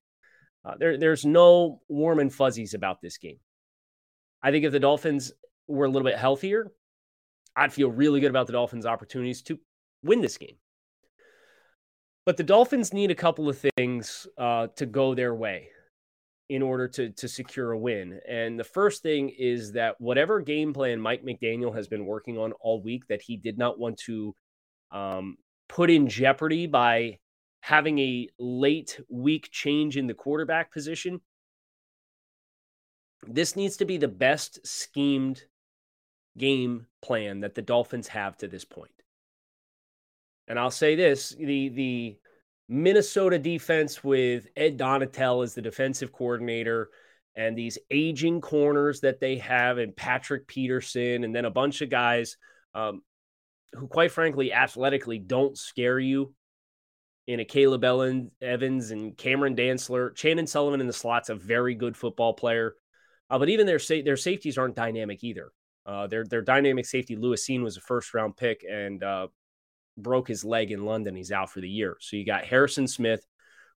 Uh, 0.63 0.75
there, 0.77 0.97
there's 0.97 1.25
no 1.25 1.81
warm 1.87 2.19
and 2.19 2.33
fuzzies 2.33 2.73
about 2.73 3.01
this 3.01 3.17
game. 3.17 3.39
I 4.41 4.51
think 4.51 4.65
if 4.65 4.71
the 4.71 4.79
Dolphins 4.79 5.31
were 5.67 5.85
a 5.85 5.89
little 5.89 6.07
bit 6.07 6.17
healthier, 6.17 6.71
I'd 7.55 7.73
feel 7.73 7.89
really 7.89 8.19
good 8.19 8.29
about 8.29 8.47
the 8.47 8.53
Dolphins' 8.53 8.85
opportunities 8.85 9.41
to 9.43 9.59
win 10.03 10.21
this 10.21 10.37
game. 10.37 10.57
But 12.25 12.37
the 12.37 12.43
Dolphins 12.43 12.93
need 12.93 13.09
a 13.09 13.15
couple 13.15 13.49
of 13.49 13.65
things 13.77 14.27
uh, 14.37 14.67
to 14.75 14.85
go 14.85 15.15
their 15.15 15.33
way 15.33 15.69
in 16.49 16.61
order 16.61 16.87
to, 16.87 17.09
to 17.11 17.27
secure 17.27 17.71
a 17.71 17.77
win. 17.77 18.19
And 18.27 18.59
the 18.59 18.63
first 18.63 19.03
thing 19.03 19.29
is 19.37 19.73
that 19.73 19.99
whatever 19.99 20.39
game 20.39 20.73
plan 20.73 20.99
Mike 20.99 21.23
McDaniel 21.23 21.75
has 21.75 21.87
been 21.87 22.05
working 22.05 22.37
on 22.37 22.53
all 22.53 22.81
week 22.81 23.07
that 23.07 23.21
he 23.21 23.35
did 23.35 23.57
not 23.57 23.77
want 23.77 23.97
to 24.05 24.33
um, 24.91 25.37
put 25.67 25.89
in 25.89 26.07
jeopardy 26.07 26.67
by 26.67 27.19
having 27.61 27.99
a 27.99 28.29
late 28.39 28.99
week 29.09 29.49
change 29.51 29.97
in 29.97 30.07
the 30.07 30.13
quarterback 30.13 30.71
position. 30.71 31.19
This 33.27 33.55
needs 33.55 33.77
to 33.77 33.85
be 33.85 33.97
the 33.97 34.07
best 34.07 34.65
schemed 34.65 35.43
game 36.37 36.85
plan 37.01 37.41
that 37.41 37.55
the 37.55 37.61
Dolphins 37.61 38.07
have 38.07 38.37
to 38.37 38.47
this 38.47 38.63
point. 38.63 38.91
And 40.47 40.57
I'll 40.57 40.71
say 40.71 40.95
this, 40.95 41.35
the 41.37 41.69
the 41.69 42.17
Minnesota 42.69 43.39
defense 43.39 44.03
with 44.03 44.47
Ed 44.55 44.77
Donatell 44.77 45.43
as 45.43 45.53
the 45.53 45.61
defensive 45.61 46.11
coordinator 46.11 46.89
and 47.35 47.57
these 47.57 47.77
aging 47.91 48.41
corners 48.41 49.01
that 49.01 49.19
they 49.19 49.37
have 49.37 49.77
and 49.77 49.95
Patrick 49.95 50.47
Peterson 50.47 51.23
and 51.23 51.33
then 51.33 51.45
a 51.45 51.51
bunch 51.51 51.81
of 51.81 51.89
guys 51.89 52.37
um, 52.73 53.01
who 53.73 53.87
quite 53.87 54.11
frankly 54.11 54.51
athletically 54.51 55.19
don't 55.19 55.57
scare 55.57 55.99
you 55.99 56.33
in 57.27 57.39
a 57.39 57.45
Caleb 57.45 57.83
Ellen, 57.83 58.31
Evans 58.41 58.91
and 58.91 59.15
Cameron 59.17 59.55
Dantzler. 59.55 60.15
Chandon 60.15 60.47
Sullivan 60.47 60.81
in 60.81 60.87
the 60.87 60.93
slot's 60.93 61.29
a 61.29 61.35
very 61.35 61.75
good 61.75 61.95
football 61.95 62.33
player. 62.33 62.75
Uh, 63.29 63.37
but 63.37 63.49
even 63.49 63.65
their 63.65 63.79
sa- 63.79 64.01
their 64.03 64.17
safeties 64.17 64.57
aren't 64.57 64.75
dynamic 64.75 65.23
either. 65.23 65.51
Uh, 65.85 66.07
their 66.07 66.25
their 66.25 66.41
dynamic 66.41 66.85
safety 66.85 67.15
Lewis 67.15 67.45
Cine, 67.45 67.63
was 67.63 67.77
a 67.77 67.81
first 67.81 68.13
round 68.13 68.37
pick 68.37 68.63
and 68.69 69.03
uh, 69.03 69.27
broke 69.97 70.27
his 70.27 70.45
leg 70.45 70.71
in 70.71 70.85
London. 70.85 71.15
He's 71.15 71.31
out 71.31 71.51
for 71.51 71.61
the 71.61 71.69
year. 71.69 71.97
So 71.99 72.15
you 72.15 72.25
got 72.25 72.45
Harrison 72.45 72.87
Smith, 72.87 73.25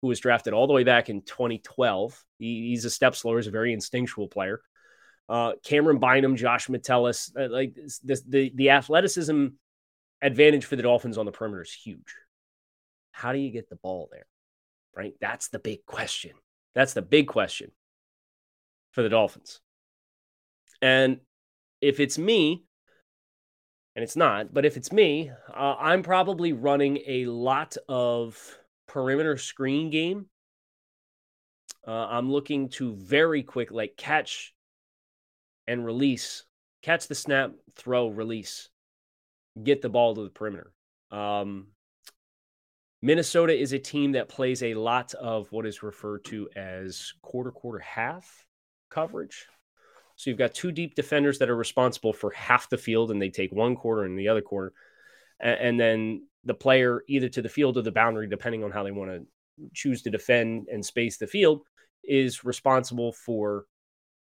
who 0.01 0.07
was 0.07 0.19
drafted 0.19 0.53
all 0.53 0.67
the 0.67 0.73
way 0.73 0.83
back 0.83 1.09
in 1.09 1.21
2012. 1.21 2.23
He, 2.37 2.69
he's 2.69 2.85
a 2.85 2.89
step 2.89 3.15
slower. 3.15 3.37
He's 3.37 3.47
a 3.47 3.51
very 3.51 3.73
instinctual 3.73 4.27
player. 4.27 4.61
Uh, 5.27 5.53
Camryn 5.65 5.99
Bynum, 5.99 6.35
Josh 6.35 6.69
Metellus, 6.69 7.31
uh, 7.39 7.49
like 7.49 7.75
this, 8.03 8.21
the 8.21 8.51
the 8.55 8.71
athleticism 8.71 9.47
advantage 10.21 10.65
for 10.65 10.75
the 10.75 10.83
Dolphins 10.83 11.17
on 11.17 11.25
the 11.25 11.31
perimeter 11.31 11.61
is 11.61 11.71
huge. 11.71 12.15
How 13.11 13.31
do 13.31 13.39
you 13.39 13.51
get 13.51 13.69
the 13.69 13.75
ball 13.75 14.09
there? 14.11 14.25
Right? 14.95 15.13
That's 15.21 15.49
the 15.49 15.59
big 15.59 15.85
question. 15.85 16.31
That's 16.73 16.93
the 16.93 17.01
big 17.03 17.27
question 17.27 17.71
for 18.91 19.03
the 19.03 19.09
Dolphins. 19.09 19.59
And 20.81 21.19
if 21.81 21.99
it's 21.99 22.17
me, 22.17 22.65
and 23.99 24.03
it's 24.05 24.15
not, 24.15 24.53
but 24.53 24.63
if 24.63 24.77
it's 24.77 24.93
me, 24.93 25.29
uh, 25.53 25.75
I'm 25.77 26.03
probably 26.03 26.53
running 26.53 26.99
a 27.05 27.25
lot 27.25 27.75
of 27.89 28.57
perimeter 28.87 29.35
screen 29.35 29.89
game. 29.89 30.27
Uh, 31.85 32.07
I'm 32.09 32.31
looking 32.31 32.69
to 32.69 32.93
very 32.93 33.43
quick, 33.43 33.71
like 33.71 33.97
catch 33.97 34.53
and 35.67 35.85
release, 35.85 36.45
catch 36.81 37.09
the 37.09 37.15
snap, 37.15 37.51
throw, 37.75 38.07
release, 38.07 38.69
get 39.61 39.81
the 39.81 39.89
ball 39.89 40.15
to 40.15 40.23
the 40.23 40.29
perimeter. 40.29 40.71
Um, 41.11 41.67
Minnesota 43.01 43.51
is 43.53 43.73
a 43.73 43.79
team 43.79 44.13
that 44.13 44.29
plays 44.29 44.63
a 44.63 44.75
lot 44.75 45.13
of 45.15 45.51
what 45.51 45.65
is 45.65 45.83
referred 45.83 46.23
to 46.23 46.47
as 46.55 47.11
quarter, 47.21 47.51
quarter, 47.51 47.79
half 47.79 48.45
coverage. 48.89 49.45
So 50.19 50.29
you've 50.29 50.37
got 50.37 50.53
two 50.53 50.73
deep 50.73 50.95
defenders 50.95 51.39
that 51.39 51.49
are 51.49 51.55
responsible 51.55 52.11
for 52.11 52.29
half 52.31 52.69
the 52.69 52.77
field 52.77 53.09
and 53.09 53.21
they 53.21 53.29
take 53.29 53.53
one 53.53 53.77
quarter 53.77 54.03
and 54.03 54.19
the 54.19 54.27
other 54.27 54.41
quarter. 54.41 54.73
And, 55.39 55.79
then 55.79 56.27
the 56.43 56.53
player 56.53 57.05
either 57.07 57.29
to 57.29 57.41
the 57.41 57.47
field 57.47 57.77
or 57.77 57.83
the 57.83 57.91
boundary, 57.93 58.27
depending 58.27 58.65
on 58.65 58.71
how 58.71 58.83
they 58.83 58.91
want 58.91 59.11
to 59.11 59.25
choose 59.73 60.01
to 60.01 60.09
defend 60.09 60.67
and 60.69 60.85
space 60.85 61.15
the 61.15 61.25
field, 61.25 61.61
is 62.03 62.43
responsible 62.43 63.13
for 63.13 63.63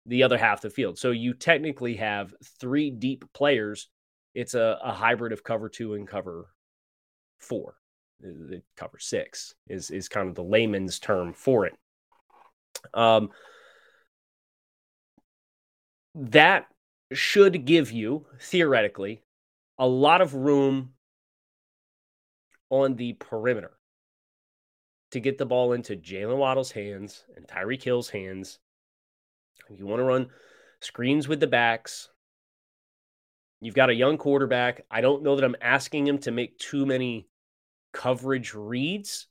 the 0.06 0.22
other 0.22 0.38
half 0.38 0.64
of 0.64 0.70
the 0.70 0.70
field. 0.70 0.98
So 0.98 1.10
you 1.10 1.34
technically 1.34 1.96
have 1.96 2.32
three 2.58 2.90
deep 2.90 3.26
players. 3.34 3.90
It's 4.34 4.54
a, 4.54 4.78
a 4.82 4.92
hybrid 4.92 5.34
of 5.34 5.44
cover 5.44 5.68
two 5.68 5.92
and 5.92 6.08
cover 6.08 6.46
four 7.38 7.74
the 8.22 8.62
cover 8.76 8.98
six 8.98 9.56
is 9.68 9.90
is 9.90 10.08
kind 10.08 10.28
of 10.28 10.36
the 10.36 10.44
layman's 10.44 10.98
term 11.00 11.32
for 11.32 11.66
it. 11.66 11.74
Um, 12.94 13.30
that 16.14 16.66
should 17.12 17.64
give 17.64 17.90
you 17.90 18.26
theoretically 18.40 19.22
a 19.78 19.86
lot 19.86 20.20
of 20.20 20.34
room 20.34 20.92
on 22.70 22.96
the 22.96 23.14
perimeter 23.14 23.72
to 25.10 25.20
get 25.20 25.38
the 25.38 25.46
ball 25.46 25.72
into 25.72 25.96
Jaylen 25.96 26.38
Waddle's 26.38 26.72
hands 26.72 27.24
and 27.36 27.46
Tyreek 27.46 27.82
Hill's 27.82 28.08
hands. 28.10 28.58
You 29.70 29.86
want 29.86 30.00
to 30.00 30.04
run 30.04 30.30
screens 30.80 31.28
with 31.28 31.40
the 31.40 31.46
backs. 31.46 32.08
You've 33.60 33.74
got 33.74 33.90
a 33.90 33.94
young 33.94 34.18
quarterback. 34.18 34.84
I 34.90 35.00
don't 35.02 35.22
know 35.22 35.36
that 35.36 35.44
I'm 35.44 35.56
asking 35.60 36.06
him 36.06 36.18
to 36.18 36.30
make 36.30 36.58
too 36.58 36.84
many 36.84 37.28
coverage 37.92 38.54
reads. 38.54 39.26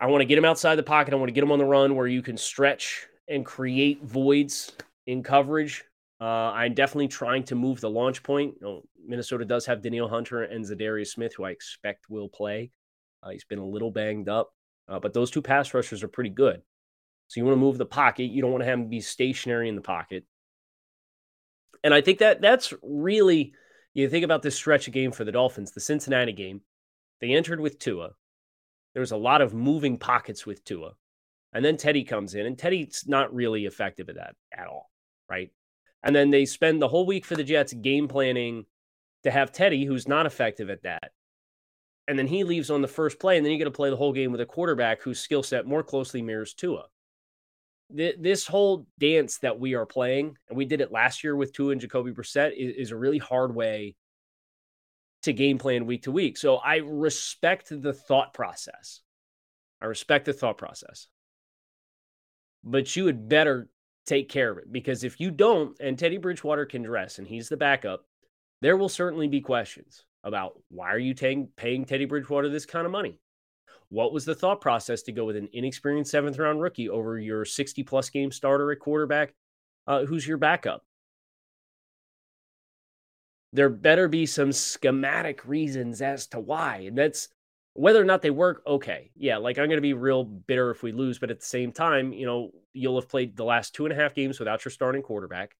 I 0.00 0.06
want 0.06 0.22
to 0.22 0.26
get 0.26 0.38
him 0.38 0.46
outside 0.46 0.76
the 0.76 0.82
pocket. 0.82 1.12
I 1.12 1.18
want 1.18 1.28
to 1.28 1.34
get 1.34 1.44
him 1.44 1.52
on 1.52 1.58
the 1.58 1.64
run 1.64 1.94
where 1.94 2.06
you 2.06 2.22
can 2.22 2.38
stretch 2.38 3.06
and 3.30 3.46
create 3.46 4.02
voids 4.02 4.72
in 5.06 5.22
coverage. 5.22 5.84
Uh, 6.20 6.52
I'm 6.52 6.74
definitely 6.74 7.08
trying 7.08 7.44
to 7.44 7.54
move 7.54 7.80
the 7.80 7.88
launch 7.88 8.22
point. 8.22 8.54
You 8.60 8.66
know, 8.66 8.82
Minnesota 9.06 9.44
does 9.44 9.64
have 9.66 9.80
Danielle 9.80 10.08
Hunter 10.08 10.42
and 10.42 10.64
Za'Darius 10.64 11.08
Smith, 11.08 11.32
who 11.34 11.44
I 11.44 11.50
expect 11.50 12.10
will 12.10 12.28
play. 12.28 12.70
Uh, 13.22 13.30
he's 13.30 13.44
been 13.44 13.58
a 13.58 13.66
little 13.66 13.90
banged 13.90 14.28
up, 14.28 14.52
uh, 14.88 14.98
but 14.98 15.14
those 15.14 15.30
two 15.30 15.40
pass 15.40 15.72
rushers 15.72 16.02
are 16.02 16.08
pretty 16.08 16.30
good. 16.30 16.60
So 17.28 17.40
you 17.40 17.44
want 17.44 17.54
to 17.54 17.60
move 17.60 17.78
the 17.78 17.86
pocket. 17.86 18.24
You 18.24 18.42
don't 18.42 18.50
want 18.50 18.62
to 18.62 18.66
have 18.66 18.78
him 18.78 18.88
be 18.88 19.00
stationary 19.00 19.68
in 19.68 19.76
the 19.76 19.80
pocket. 19.80 20.24
And 21.82 21.94
I 21.94 22.00
think 22.00 22.18
that 22.18 22.42
that's 22.42 22.74
really 22.82 23.54
you 23.94 24.08
think 24.08 24.24
about 24.24 24.42
this 24.42 24.54
stretch 24.54 24.86
of 24.86 24.94
game 24.94 25.12
for 25.12 25.24
the 25.24 25.32
Dolphins, 25.32 25.72
the 25.72 25.80
Cincinnati 25.80 26.32
game. 26.32 26.60
They 27.20 27.32
entered 27.32 27.60
with 27.60 27.78
Tua. 27.78 28.10
There 28.94 29.00
was 29.00 29.12
a 29.12 29.16
lot 29.16 29.42
of 29.42 29.54
moving 29.54 29.98
pockets 29.98 30.44
with 30.46 30.64
Tua. 30.64 30.92
And 31.52 31.64
then 31.64 31.76
Teddy 31.76 32.04
comes 32.04 32.34
in, 32.34 32.46
and 32.46 32.56
Teddy's 32.56 33.04
not 33.06 33.34
really 33.34 33.66
effective 33.66 34.08
at 34.08 34.14
that 34.16 34.36
at 34.56 34.68
all, 34.68 34.90
right? 35.28 35.50
And 36.02 36.14
then 36.14 36.30
they 36.30 36.46
spend 36.46 36.80
the 36.80 36.88
whole 36.88 37.06
week 37.06 37.24
for 37.24 37.34
the 37.34 37.44
Jets 37.44 37.72
game 37.72 38.08
planning 38.08 38.66
to 39.24 39.30
have 39.30 39.52
Teddy, 39.52 39.84
who's 39.84 40.08
not 40.08 40.26
effective 40.26 40.70
at 40.70 40.84
that. 40.84 41.10
And 42.08 42.18
then 42.18 42.26
he 42.26 42.44
leaves 42.44 42.70
on 42.70 42.82
the 42.82 42.88
first 42.88 43.18
play, 43.18 43.36
and 43.36 43.44
then 43.44 43.52
you 43.52 43.58
get 43.58 43.64
to 43.64 43.70
play 43.70 43.90
the 43.90 43.96
whole 43.96 44.12
game 44.12 44.32
with 44.32 44.40
a 44.40 44.46
quarterback 44.46 45.02
whose 45.02 45.20
skill 45.20 45.42
set 45.42 45.66
more 45.66 45.82
closely 45.82 46.22
mirrors 46.22 46.54
Tua. 46.54 46.84
This 47.90 48.46
whole 48.46 48.86
dance 48.98 49.38
that 49.38 49.58
we 49.58 49.74
are 49.74 49.86
playing, 49.86 50.36
and 50.48 50.56
we 50.56 50.64
did 50.64 50.80
it 50.80 50.92
last 50.92 51.24
year 51.24 51.34
with 51.34 51.52
Tua 51.52 51.72
and 51.72 51.80
Jacoby 51.80 52.12
Brissett, 52.12 52.52
is, 52.56 52.76
is 52.76 52.90
a 52.92 52.96
really 52.96 53.18
hard 53.18 53.54
way 53.54 53.96
to 55.22 55.32
game 55.32 55.58
plan 55.58 55.86
week 55.86 56.04
to 56.04 56.12
week. 56.12 56.36
So 56.38 56.56
I 56.56 56.76
respect 56.76 57.68
the 57.68 57.92
thought 57.92 58.32
process. 58.32 59.00
I 59.82 59.86
respect 59.86 60.24
the 60.26 60.32
thought 60.32 60.56
process. 60.56 61.08
But 62.62 62.94
you 62.94 63.06
had 63.06 63.28
better 63.28 63.68
take 64.06 64.28
care 64.28 64.50
of 64.50 64.58
it 64.58 64.72
because 64.72 65.04
if 65.04 65.20
you 65.20 65.30
don't, 65.30 65.76
and 65.80 65.98
Teddy 65.98 66.18
Bridgewater 66.18 66.66
can 66.66 66.82
dress 66.82 67.18
and 67.18 67.26
he's 67.26 67.48
the 67.48 67.56
backup, 67.56 68.04
there 68.60 68.76
will 68.76 68.88
certainly 68.88 69.28
be 69.28 69.40
questions 69.40 70.04
about 70.24 70.60
why 70.68 70.92
are 70.92 70.98
you 70.98 71.14
paying, 71.14 71.48
paying 71.56 71.84
Teddy 71.84 72.04
Bridgewater 72.04 72.48
this 72.48 72.66
kind 72.66 72.84
of 72.84 72.92
money? 72.92 73.18
What 73.88 74.12
was 74.12 74.24
the 74.24 74.34
thought 74.34 74.60
process 74.60 75.02
to 75.02 75.12
go 75.12 75.24
with 75.24 75.36
an 75.36 75.48
inexperienced 75.52 76.10
seventh 76.10 76.38
round 76.38 76.60
rookie 76.60 76.88
over 76.88 77.18
your 77.18 77.44
60 77.44 77.82
plus 77.82 78.10
game 78.10 78.30
starter 78.30 78.70
at 78.70 78.78
quarterback 78.78 79.34
uh, 79.86 80.04
who's 80.04 80.26
your 80.26 80.38
backup? 80.38 80.84
There 83.52 83.68
better 83.68 84.06
be 84.06 84.26
some 84.26 84.52
schematic 84.52 85.44
reasons 85.44 86.00
as 86.00 86.28
to 86.28 86.38
why. 86.38 86.84
And 86.86 86.96
that's 86.96 87.28
whether 87.74 88.00
or 88.00 88.04
not 88.04 88.22
they 88.22 88.30
work, 88.30 88.62
okay. 88.66 89.10
Yeah, 89.16 89.36
like 89.38 89.58
I'm 89.58 89.66
going 89.66 89.76
to 89.76 89.82
be 89.82 89.92
real 89.92 90.24
bitter 90.24 90.70
if 90.70 90.82
we 90.82 90.92
lose, 90.92 91.18
but 91.18 91.30
at 91.30 91.40
the 91.40 91.46
same 91.46 91.72
time, 91.72 92.12
you 92.12 92.26
know, 92.26 92.50
you'll 92.72 93.00
have 93.00 93.08
played 93.08 93.36
the 93.36 93.44
last 93.44 93.74
two 93.74 93.86
and 93.86 93.92
a 93.92 93.96
half 93.96 94.14
games 94.14 94.38
without 94.38 94.64
your 94.64 94.72
starting 94.72 95.02
quarterback. 95.02 95.56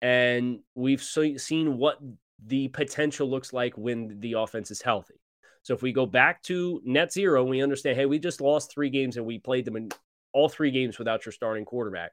And 0.00 0.60
we've 0.74 1.02
seen 1.02 1.78
what 1.78 1.98
the 2.46 2.68
potential 2.68 3.28
looks 3.28 3.52
like 3.52 3.76
when 3.76 4.20
the 4.20 4.34
offense 4.34 4.70
is 4.70 4.82
healthy. 4.82 5.20
So 5.62 5.74
if 5.74 5.82
we 5.82 5.92
go 5.92 6.06
back 6.06 6.42
to 6.44 6.80
net 6.84 7.12
zero, 7.12 7.44
we 7.44 7.62
understand, 7.62 7.96
hey, 7.96 8.06
we 8.06 8.18
just 8.18 8.40
lost 8.40 8.72
three 8.72 8.90
games 8.90 9.16
and 9.16 9.26
we 9.26 9.38
played 9.38 9.64
them 9.64 9.76
in 9.76 9.90
all 10.32 10.48
three 10.48 10.70
games 10.70 10.98
without 10.98 11.26
your 11.26 11.32
starting 11.32 11.64
quarterback. 11.64 12.12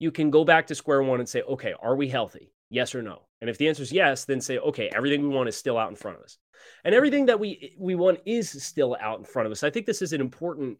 You 0.00 0.10
can 0.10 0.30
go 0.30 0.44
back 0.44 0.66
to 0.66 0.74
square 0.74 1.02
one 1.02 1.20
and 1.20 1.28
say, 1.28 1.42
okay, 1.42 1.74
are 1.80 1.94
we 1.94 2.08
healthy? 2.08 2.52
Yes 2.68 2.94
or 2.94 3.02
no? 3.02 3.27
And 3.40 3.48
if 3.48 3.58
the 3.58 3.68
answer 3.68 3.82
is 3.82 3.92
yes, 3.92 4.24
then 4.24 4.40
say, 4.40 4.58
okay, 4.58 4.90
everything 4.94 5.22
we 5.22 5.28
want 5.28 5.48
is 5.48 5.56
still 5.56 5.78
out 5.78 5.90
in 5.90 5.96
front 5.96 6.18
of 6.18 6.24
us. 6.24 6.38
And 6.84 6.94
everything 6.94 7.26
that 7.26 7.38
we 7.38 7.76
we 7.78 7.94
want 7.94 8.18
is 8.26 8.50
still 8.62 8.96
out 9.00 9.18
in 9.18 9.24
front 9.24 9.46
of 9.46 9.52
us. 9.52 9.62
I 9.62 9.70
think 9.70 9.86
this 9.86 10.02
is 10.02 10.12
an 10.12 10.20
important, 10.20 10.78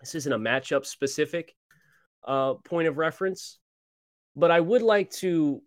this 0.00 0.14
isn't 0.14 0.32
a 0.32 0.38
matchup 0.38 0.84
specific 0.84 1.54
uh, 2.26 2.54
point 2.54 2.88
of 2.88 2.98
reference, 2.98 3.58
but 4.34 4.50
I 4.50 4.60
would 4.60 4.82
like 4.82 5.10
to 5.12 5.62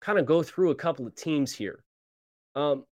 kind 0.00 0.18
of 0.18 0.26
go 0.26 0.42
through 0.42 0.70
a 0.70 0.74
couple 0.74 1.06
of 1.06 1.14
teams 1.14 1.52
here. 1.52 1.82
Um, 2.54 2.84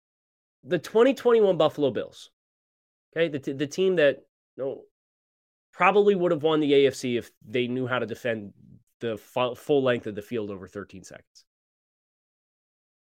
the 0.65 0.79
2021 0.79 1.57
Buffalo 1.57 1.91
Bills, 1.91 2.31
okay, 3.15 3.29
the, 3.29 3.53
the 3.53 3.67
team 3.67 3.97
that 3.97 4.23
you 4.57 4.65
know, 4.65 4.83
probably 5.73 6.15
would 6.15 6.33
have 6.33 6.43
won 6.43 6.61
the 6.61 6.73
AFC 6.73 7.19
if 7.19 7.31
they 7.47 7.69
knew 7.69 7.87
how 7.87 7.99
to 7.99 8.07
defend 8.07 8.53
the 9.01 9.19
full 9.19 9.83
length 9.83 10.07
of 10.07 10.15
the 10.15 10.23
field 10.23 10.51
over 10.51 10.67
13 10.67 11.05
seconds. 11.05 11.45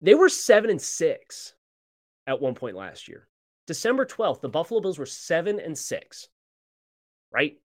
They 0.01 0.13
were 0.13 0.29
seven 0.29 0.69
and 0.69 0.81
six 0.81 1.53
at 2.25 2.41
one 2.41 2.55
point 2.55 2.75
last 2.75 3.07
year. 3.07 3.27
December 3.65 4.05
12th, 4.05 4.41
the 4.41 4.49
Buffalo 4.49 4.79
Bills 4.79 4.99
were 4.99 5.05
seven 5.05 5.60
and 5.60 5.77
six, 5.77 6.29
right? 7.31 7.57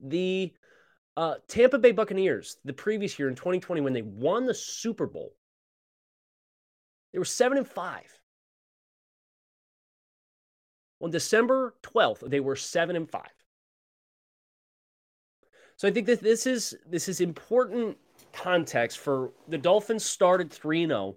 The 0.00 0.52
uh, 1.16 1.34
Tampa 1.48 1.78
Bay 1.78 1.92
Buccaneers, 1.92 2.56
the 2.64 2.72
previous 2.72 3.18
year 3.18 3.28
in 3.28 3.34
2020, 3.34 3.80
when 3.80 3.92
they 3.92 4.02
won 4.02 4.46
the 4.46 4.54
Super 4.54 5.06
Bowl, 5.06 5.34
they 7.12 7.18
were 7.18 7.24
seven 7.24 7.58
and 7.58 7.68
five. 7.68 8.18
On 11.00 11.10
December 11.10 11.74
12th, 11.82 12.30
they 12.30 12.40
were 12.40 12.56
seven 12.56 12.94
and 12.94 13.10
five. 13.10 13.32
So 15.76 15.88
I 15.88 15.90
think 15.90 16.06
that 16.06 16.20
this 16.20 16.46
is 16.46 16.76
this 16.86 17.08
is 17.08 17.20
important 17.20 17.96
context 18.32 18.98
for 18.98 19.32
the 19.48 19.58
Dolphins 19.58 20.04
started 20.04 20.50
3-0 20.50 21.16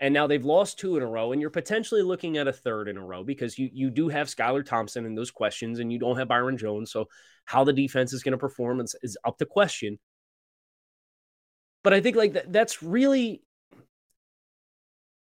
and 0.00 0.12
now 0.12 0.26
they've 0.26 0.44
lost 0.44 0.78
two 0.78 0.96
in 0.96 1.02
a 1.02 1.06
row 1.06 1.32
and 1.32 1.40
you're 1.40 1.50
potentially 1.50 2.02
looking 2.02 2.36
at 2.36 2.48
a 2.48 2.52
third 2.52 2.88
in 2.88 2.96
a 2.96 3.04
row 3.04 3.22
because 3.22 3.58
you 3.58 3.70
you 3.72 3.88
do 3.88 4.08
have 4.08 4.26
Skylar 4.26 4.64
Thompson 4.64 5.06
and 5.06 5.16
those 5.16 5.30
questions 5.30 5.78
and 5.78 5.92
you 5.92 5.98
don't 5.98 6.18
have 6.18 6.28
Byron 6.28 6.58
Jones 6.58 6.90
so 6.90 7.06
how 7.44 7.64
the 7.64 7.72
defense 7.72 8.12
is 8.12 8.22
going 8.22 8.32
to 8.32 8.38
perform 8.38 8.80
is, 8.80 8.94
is 9.02 9.16
up 9.24 9.38
to 9.38 9.46
question. 9.46 9.98
But 11.84 11.94
I 11.94 12.00
think 12.00 12.16
like 12.16 12.34
that, 12.34 12.52
that's 12.52 12.82
really 12.82 13.42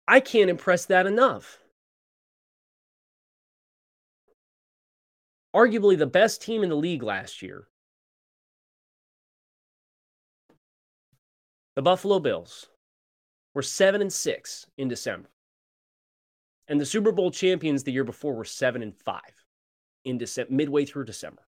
I 0.08 0.20
can't 0.20 0.50
impress 0.50 0.86
that 0.86 1.08
enough. 1.08 1.60
Arguably 5.56 5.98
the 5.98 6.06
best 6.06 6.42
team 6.42 6.64
in 6.64 6.70
the 6.70 6.76
league 6.76 7.02
last 7.02 7.42
year 7.42 7.68
The 11.76 11.82
Buffalo 11.82 12.20
Bills 12.20 12.68
were 13.54 13.62
7 13.62 14.02
and 14.02 14.12
6 14.12 14.66
in 14.78 14.88
December. 14.88 15.30
And 16.70 16.80
the 16.80 16.86
Super 16.86 17.12
Bowl 17.12 17.32
champions 17.32 17.84
the 17.84 17.92
year 17.92 18.06
before 18.06 18.34
were 18.34 18.46
7 18.46 18.82
and 18.82 18.96
5 18.96 19.22
in 20.06 20.18
December 20.18 20.54
midway 20.54 20.86
through 20.86 21.04
December. 21.04 21.46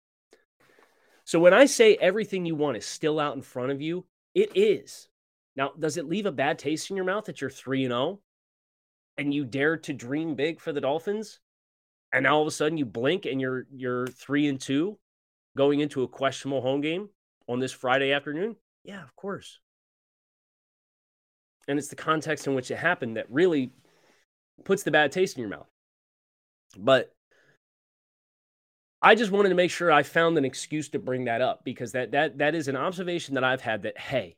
So 1.24 1.40
when 1.40 1.54
I 1.54 1.66
say 1.66 1.96
everything 1.96 2.46
you 2.46 2.56
want 2.56 2.76
is 2.76 2.86
still 2.86 3.22
out 3.22 3.36
in 3.36 3.42
front 3.42 3.72
of 3.72 3.82
you, 3.82 4.06
it 4.36 4.52
is. 4.54 5.08
Now, 5.56 5.72
does 5.80 5.96
it 5.96 6.08
leave 6.08 6.26
a 6.26 6.32
bad 6.32 6.60
taste 6.60 6.90
in 6.90 6.98
your 6.98 7.06
mouth 7.06 7.26
that 7.26 7.40
you're 7.40 7.50
3 7.50 7.86
and 7.86 7.92
0 7.92 8.20
and 9.18 9.34
you 9.34 9.46
dare 9.46 9.78
to 9.78 9.94
dream 9.94 10.36
big 10.36 10.60
for 10.60 10.74
the 10.74 10.82
Dolphins? 10.82 11.40
And 12.12 12.24
now 12.24 12.36
all 12.36 12.42
of 12.42 12.48
a 12.48 12.52
sudden 12.52 12.78
you 12.78 12.86
blink 12.86 13.26
and 13.26 13.40
you're 13.40 13.66
you're 13.74 14.08
3 14.08 14.48
and 14.48 14.60
2 14.60 15.00
going 15.56 15.80
into 15.80 16.04
a 16.04 16.08
questionable 16.08 16.62
home 16.62 16.82
game 16.82 17.10
on 17.48 17.60
this 17.60 17.72
Friday 17.72 18.12
afternoon? 18.12 18.58
Yeah, 18.84 19.04
of 19.04 19.16
course 19.16 19.60
and 21.68 21.78
it's 21.78 21.90
the 21.90 21.96
context 21.96 22.48
in 22.48 22.56
which 22.56 22.72
it 22.72 22.78
happened 22.78 23.18
that 23.18 23.30
really 23.30 23.72
puts 24.64 24.84
the 24.84 24.92
bad 24.92 25.12
taste 25.12 25.38
in 25.38 25.42
your 25.42 25.50
mouth. 25.50 25.70
But 26.78 27.14
I 29.02 29.16
just 29.16 29.32
wanted 29.32 29.50
to 29.50 29.56
make 29.56 29.72
sure 29.72 29.92
I 29.92 30.04
found 30.04 30.38
an 30.38 30.46
excuse 30.46 30.90
to 30.90 31.00
bring 31.00 31.26
that 31.26 31.42
up 31.42 31.64
because 31.64 31.92
that 31.92 32.12
that 32.12 32.40
that 32.40 32.56
is 32.56 32.68
an 32.68 32.76
observation 32.76 33.36
that 33.36 33.44
I've 33.44 33.62
had 33.62 33.84
that 33.84 33.98
hey, 33.98 34.36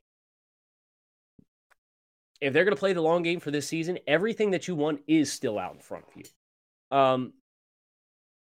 if 2.40 2.52
they're 2.52 2.64
going 2.64 2.74
to 2.74 2.80
play 2.80 2.92
the 2.92 3.02
long 3.02 3.22
game 3.22 3.40
for 3.40 3.50
this 3.50 3.66
season, 3.66 3.98
everything 4.06 4.50
that 4.50 4.68
you 4.68 4.74
want 4.74 5.00
is 5.06 5.32
still 5.32 5.58
out 5.58 5.74
in 5.74 5.80
front 5.80 6.04
of 6.08 6.16
you. 6.16 6.96
Um, 6.96 7.32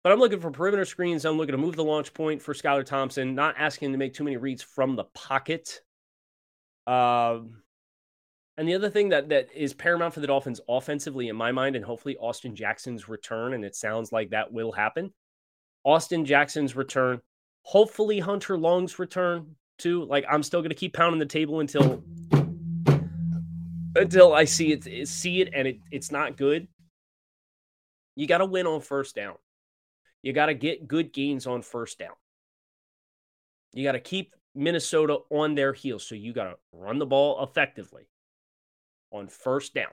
but 0.04 0.12
I'm 0.12 0.20
looking 0.20 0.40
for 0.40 0.52
perimeter 0.52 0.86
screens. 0.86 1.26
I'm 1.26 1.38
looking 1.38 1.54
to 1.54 1.58
move 1.58 1.76
the 1.76 1.84
launch 1.84 2.14
point 2.14 2.42
for 2.42 2.54
Skylar 2.54 2.86
Thompson, 2.86 3.36
not 3.36 3.56
asking 3.58 3.92
to 3.94 3.98
make 3.98 4.14
too 4.14 4.24
many 4.24 4.38
reads 4.38 4.62
from 4.62 4.96
the 4.96 5.06
pocket. 5.06 5.82
Um, 6.86 7.64
and 8.58 8.68
the 8.68 8.76
other 8.76 8.90
thing 8.90 9.10
that 9.10 9.30
that 9.30 9.50
is 9.54 9.74
paramount 9.74 10.14
for 10.14 10.20
the 10.20 10.28
Dolphins 10.28 10.62
offensively, 10.70 11.30
in 11.30 11.36
my 11.36 11.52
mind, 11.52 11.76
and 11.76 11.84
hopefully 11.84 12.18
Austin 12.18 12.56
Jackson's 12.56 13.10
return, 13.10 13.54
and 13.54 13.66
it 13.66 13.76
sounds 13.76 14.12
like 14.12 14.30
that 14.30 14.52
will 14.52 14.72
happen. 14.72 15.12
Austin 15.84 16.24
Jackson's 16.24 16.76
return, 16.76 17.20
hopefully 17.64 18.20
Hunter 18.20 18.58
Long's 18.58 19.00
return 19.00 19.56
too. 19.80 20.06
Like 20.06 20.26
I'm 20.30 20.44
still 20.44 20.62
gonna 20.62 20.76
keep 20.76 20.94
pounding 20.94 21.20
the 21.20 21.26
table 21.26 21.62
until 21.62 22.04
until 23.96 24.34
I 24.34 24.46
see 24.46 24.72
it 24.74 25.08
see 25.08 25.42
it 25.42 25.50
and 25.54 25.68
it, 25.68 25.80
it's 25.92 26.12
not 26.12 26.38
good. 26.38 26.68
You 28.16 28.28
got 28.28 28.40
to 28.40 28.46
win 28.46 28.68
on 28.68 28.82
first 28.82 29.16
down. 29.16 29.36
You 30.22 30.34
got 30.34 30.46
to 30.46 30.54
get 30.54 30.88
good 30.88 31.12
gains 31.12 31.48
on 31.48 31.64
first 31.64 31.98
down. 31.98 32.14
You 33.74 33.84
got 33.84 33.94
to 33.94 34.00
keep 34.00 34.36
Minnesota 34.54 35.18
on 35.32 35.56
their 35.56 35.74
heels. 35.74 36.04
So 36.06 36.14
you 36.14 36.32
got 36.32 36.44
to 36.44 36.56
run 36.72 37.00
the 37.00 37.08
ball 37.08 37.44
effectively 37.44 38.08
on 39.14 39.28
first 39.28 39.74
down. 39.74 39.92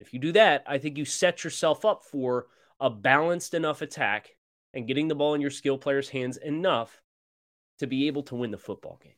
If 0.00 0.12
you 0.12 0.18
do 0.18 0.32
that, 0.32 0.64
I 0.66 0.78
think 0.78 0.98
you 0.98 1.04
set 1.04 1.44
yourself 1.44 1.84
up 1.84 2.04
for 2.04 2.46
a 2.80 2.90
balanced 2.90 3.54
enough 3.54 3.82
attack 3.82 4.36
and 4.72 4.86
getting 4.86 5.08
the 5.08 5.14
ball 5.14 5.34
in 5.34 5.40
your 5.40 5.50
skill 5.50 5.78
players' 5.78 6.08
hands 6.08 6.36
enough 6.36 7.00
to 7.78 7.86
be 7.86 8.06
able 8.06 8.22
to 8.24 8.34
win 8.34 8.50
the 8.50 8.58
football 8.58 8.98
game. 9.02 9.14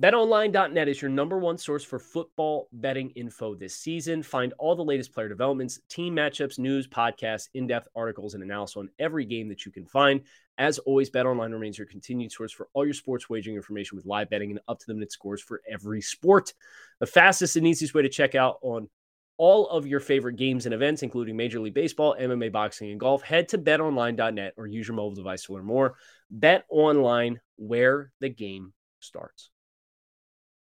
BetOnline.net 0.00 0.88
is 0.88 1.00
your 1.00 1.10
number 1.10 1.38
one 1.38 1.56
source 1.56 1.84
for 1.84 2.00
football 2.00 2.68
betting 2.72 3.10
info 3.10 3.54
this 3.54 3.76
season. 3.76 4.24
Find 4.24 4.52
all 4.58 4.74
the 4.74 4.82
latest 4.82 5.14
player 5.14 5.28
developments, 5.28 5.78
team 5.88 6.16
matchups, 6.16 6.58
news, 6.58 6.88
podcasts, 6.88 7.48
in 7.54 7.68
depth 7.68 7.86
articles, 7.94 8.34
and 8.34 8.42
analysis 8.42 8.76
on 8.76 8.88
every 8.98 9.24
game 9.24 9.48
that 9.48 9.64
you 9.64 9.70
can 9.70 9.86
find. 9.86 10.22
As 10.56 10.78
always, 10.78 11.10
BetOnline 11.10 11.52
remains 11.52 11.78
your 11.78 11.86
continued 11.86 12.30
source 12.30 12.52
for 12.52 12.68
all 12.72 12.84
your 12.84 12.94
sports 12.94 13.28
wagering 13.28 13.56
information 13.56 13.96
with 13.96 14.06
live 14.06 14.30
betting 14.30 14.50
and 14.50 14.60
up 14.68 14.78
to 14.78 14.86
the 14.86 14.94
minute 14.94 15.12
scores 15.12 15.42
for 15.42 15.60
every 15.68 16.00
sport. 16.00 16.54
The 17.00 17.06
fastest 17.06 17.56
and 17.56 17.66
easiest 17.66 17.94
way 17.94 18.02
to 18.02 18.08
check 18.08 18.34
out 18.34 18.58
on 18.62 18.88
all 19.36 19.68
of 19.68 19.86
your 19.86 20.00
favorite 20.00 20.36
games 20.36 20.64
and 20.64 20.74
events, 20.74 21.02
including 21.02 21.36
Major 21.36 21.58
League 21.58 21.74
Baseball, 21.74 22.16
MMA, 22.20 22.52
boxing, 22.52 22.90
and 22.90 23.00
golf. 23.00 23.22
Head 23.22 23.48
to 23.48 23.58
betonline.net 23.58 24.54
or 24.56 24.66
use 24.66 24.86
your 24.86 24.96
mobile 24.96 25.16
device 25.16 25.44
to 25.44 25.54
learn 25.54 25.64
more. 25.64 25.96
Bet 26.30 26.64
online 26.68 27.40
where 27.56 28.12
the 28.20 28.28
game 28.28 28.72
starts. 29.00 29.50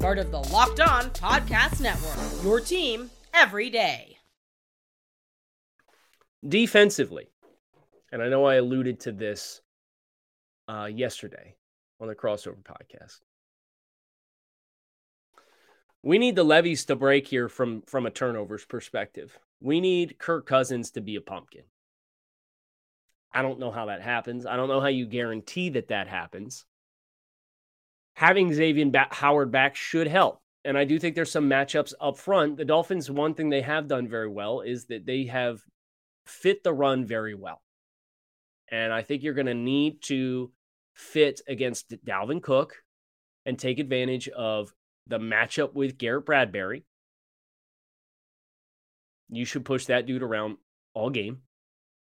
part 0.00 0.18
of 0.18 0.30
the 0.30 0.40
Locked 0.40 0.80
On 0.80 1.10
Podcast 1.10 1.80
Network. 1.80 2.42
Your 2.42 2.58
team 2.58 3.10
every 3.34 3.68
day. 3.68 4.16
Defensively, 6.46 7.28
and 8.10 8.22
I 8.22 8.30
know 8.30 8.46
I 8.46 8.54
alluded 8.54 9.00
to 9.00 9.12
this 9.12 9.60
uh, 10.68 10.86
yesterday 10.86 11.54
on 12.00 12.08
the 12.08 12.14
crossover 12.14 12.62
podcast. 12.62 13.18
We 16.02 16.16
need 16.16 16.34
the 16.34 16.44
levies 16.44 16.86
to 16.86 16.96
break 16.96 17.26
here 17.26 17.50
from 17.50 17.82
from 17.82 18.06
a 18.06 18.10
turnovers 18.10 18.64
perspective. 18.64 19.38
We 19.60 19.82
need 19.82 20.18
Kirk 20.18 20.46
Cousins 20.46 20.92
to 20.92 21.02
be 21.02 21.16
a 21.16 21.20
pumpkin. 21.20 21.64
I 23.34 23.42
don't 23.42 23.60
know 23.60 23.70
how 23.70 23.86
that 23.86 24.00
happens. 24.00 24.46
I 24.46 24.56
don't 24.56 24.68
know 24.68 24.80
how 24.80 24.86
you 24.86 25.04
guarantee 25.04 25.68
that 25.70 25.88
that 25.88 26.08
happens. 26.08 26.64
Having 28.14 28.52
Xavier 28.54 28.90
Howard 29.10 29.50
back 29.50 29.76
should 29.76 30.06
help. 30.06 30.40
And 30.64 30.76
I 30.76 30.84
do 30.84 30.98
think 30.98 31.14
there's 31.14 31.32
some 31.32 31.48
matchups 31.48 31.94
up 32.00 32.18
front. 32.18 32.58
The 32.58 32.64
Dolphins, 32.64 33.10
one 33.10 33.34
thing 33.34 33.48
they 33.48 33.62
have 33.62 33.88
done 33.88 34.08
very 34.08 34.28
well 34.28 34.60
is 34.60 34.86
that 34.86 35.06
they 35.06 35.24
have 35.24 35.60
fit 36.26 36.62
the 36.62 36.72
run 36.72 37.06
very 37.06 37.34
well. 37.34 37.62
And 38.70 38.92
I 38.92 39.02
think 39.02 39.22
you're 39.22 39.34
going 39.34 39.46
to 39.46 39.54
need 39.54 40.02
to 40.02 40.52
fit 40.94 41.40
against 41.48 41.94
Dalvin 42.04 42.42
Cook 42.42 42.74
and 43.46 43.58
take 43.58 43.78
advantage 43.78 44.28
of 44.28 44.72
the 45.06 45.18
matchup 45.18 45.72
with 45.72 45.96
Garrett 45.96 46.26
Bradbury 46.26 46.84
you 49.30 49.44
should 49.44 49.64
push 49.64 49.86
that 49.86 50.06
dude 50.06 50.22
around 50.22 50.56
all 50.94 51.10
game. 51.10 51.42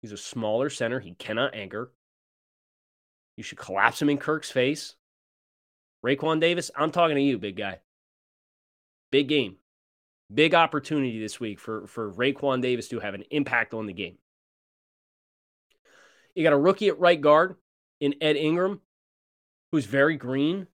He's 0.02 0.12
a 0.12 0.16
smaller 0.16 0.70
center. 0.70 1.00
He 1.00 1.14
cannot 1.14 1.54
anchor. 1.54 1.92
You 3.36 3.42
should 3.42 3.58
collapse 3.58 4.00
him 4.00 4.08
in 4.08 4.18
Kirk's 4.18 4.50
face. 4.50 4.94
Raekwon 6.04 6.40
Davis, 6.40 6.70
I'm 6.76 6.90
talking 6.90 7.16
to 7.16 7.22
you, 7.22 7.38
big 7.38 7.56
guy. 7.56 7.80
Big 9.10 9.28
game. 9.28 9.56
Big 10.32 10.54
opportunity 10.54 11.18
this 11.18 11.40
week 11.40 11.58
for, 11.58 11.86
for 11.86 12.12
Raekwon 12.12 12.60
Davis 12.60 12.88
to 12.88 13.00
have 13.00 13.14
an 13.14 13.24
impact 13.30 13.74
on 13.74 13.86
the 13.86 13.92
game. 13.92 14.18
You 16.34 16.42
got 16.44 16.52
a 16.52 16.58
rookie 16.58 16.88
at 16.88 16.98
right 17.00 17.20
guard 17.20 17.56
in 18.00 18.14
Ed 18.20 18.36
Ingram, 18.36 18.80
who's 19.72 19.86
very 19.86 20.16
green, 20.16 20.66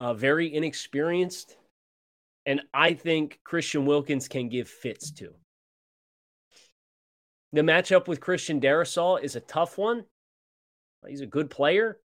uh, 0.00 0.14
very 0.14 0.54
inexperienced. 0.54 1.56
And 2.46 2.62
I 2.72 2.94
think 2.94 3.40
Christian 3.44 3.84
Wilkins 3.84 4.28
can 4.28 4.48
give 4.48 4.68
fits 4.68 5.10
to. 5.12 5.34
The 7.52 7.60
matchup 7.62 8.08
with 8.08 8.20
Christian 8.20 8.60
Darrisaw 8.60 9.22
is 9.22 9.36
a 9.36 9.40
tough 9.40 9.76
one. 9.76 10.04
He's 11.06 11.20
a 11.20 11.26
good 11.26 11.50
player. 11.50 11.98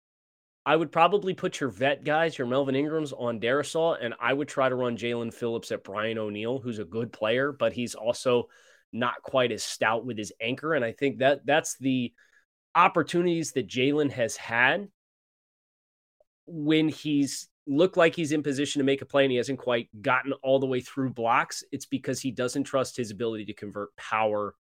I 0.64 0.77
would 0.77 0.92
probably 0.92 1.35
put 1.35 1.59
your 1.59 1.70
vet 1.70 2.05
guys, 2.05 2.38
your 2.38 2.46
Melvin 2.46 2.77
Ingrams, 2.77 3.12
on 3.12 3.40
Darrisaw, 3.40 3.96
and 4.01 4.14
I 4.20 4.33
would 4.33 4.48
try 4.48 4.68
to 4.68 4.75
run 4.75 4.96
Jaelan 4.96 5.35
Phillips 5.35 5.72
at 5.72 5.83
Brian 5.83 6.18
O'Neill, 6.18 6.61
who's 6.61 6.79
a 6.79 6.85
good 6.85 7.12
player, 7.12 7.51
but 7.51 7.72
he's 7.72 7.96
also 7.96 8.48
not 8.92 9.22
quite 9.22 9.51
as 9.51 9.64
stout 9.64 10.05
with 10.05 10.18
his 10.18 10.33
anchor. 10.40 10.75
And 10.75 10.85
I 10.85 10.92
think 10.92 11.18
that 11.18 11.44
that's 11.44 11.77
the 11.79 12.12
opportunities 12.75 13.53
that 13.53 13.68
Jaelan 13.68 14.11
has 14.12 14.37
had 14.37 14.88
when 16.46 16.88
he's 16.88 17.48
looked 17.66 17.96
like 17.96 18.14
he's 18.14 18.33
in 18.33 18.42
position 18.42 18.81
to 18.81 18.85
make 18.85 19.03
a 19.03 19.07
play 19.07 19.25
and 19.25 19.33
he 19.33 19.37
hasn't 19.38 19.59
quite 19.59 19.88
gotten 20.01 20.33
all 20.42 20.59
the 20.59 20.66
way 20.66 20.81
through 20.81 21.11
blocks. 21.11 21.64
It's 21.72 21.87
because 21.87 22.20
he 22.20 22.31
doesn't 22.31 22.64
trust 22.64 22.96
his 22.96 23.11
ability 23.11 23.46
to 23.46 23.53
convert 23.53 23.96
power 23.96 24.55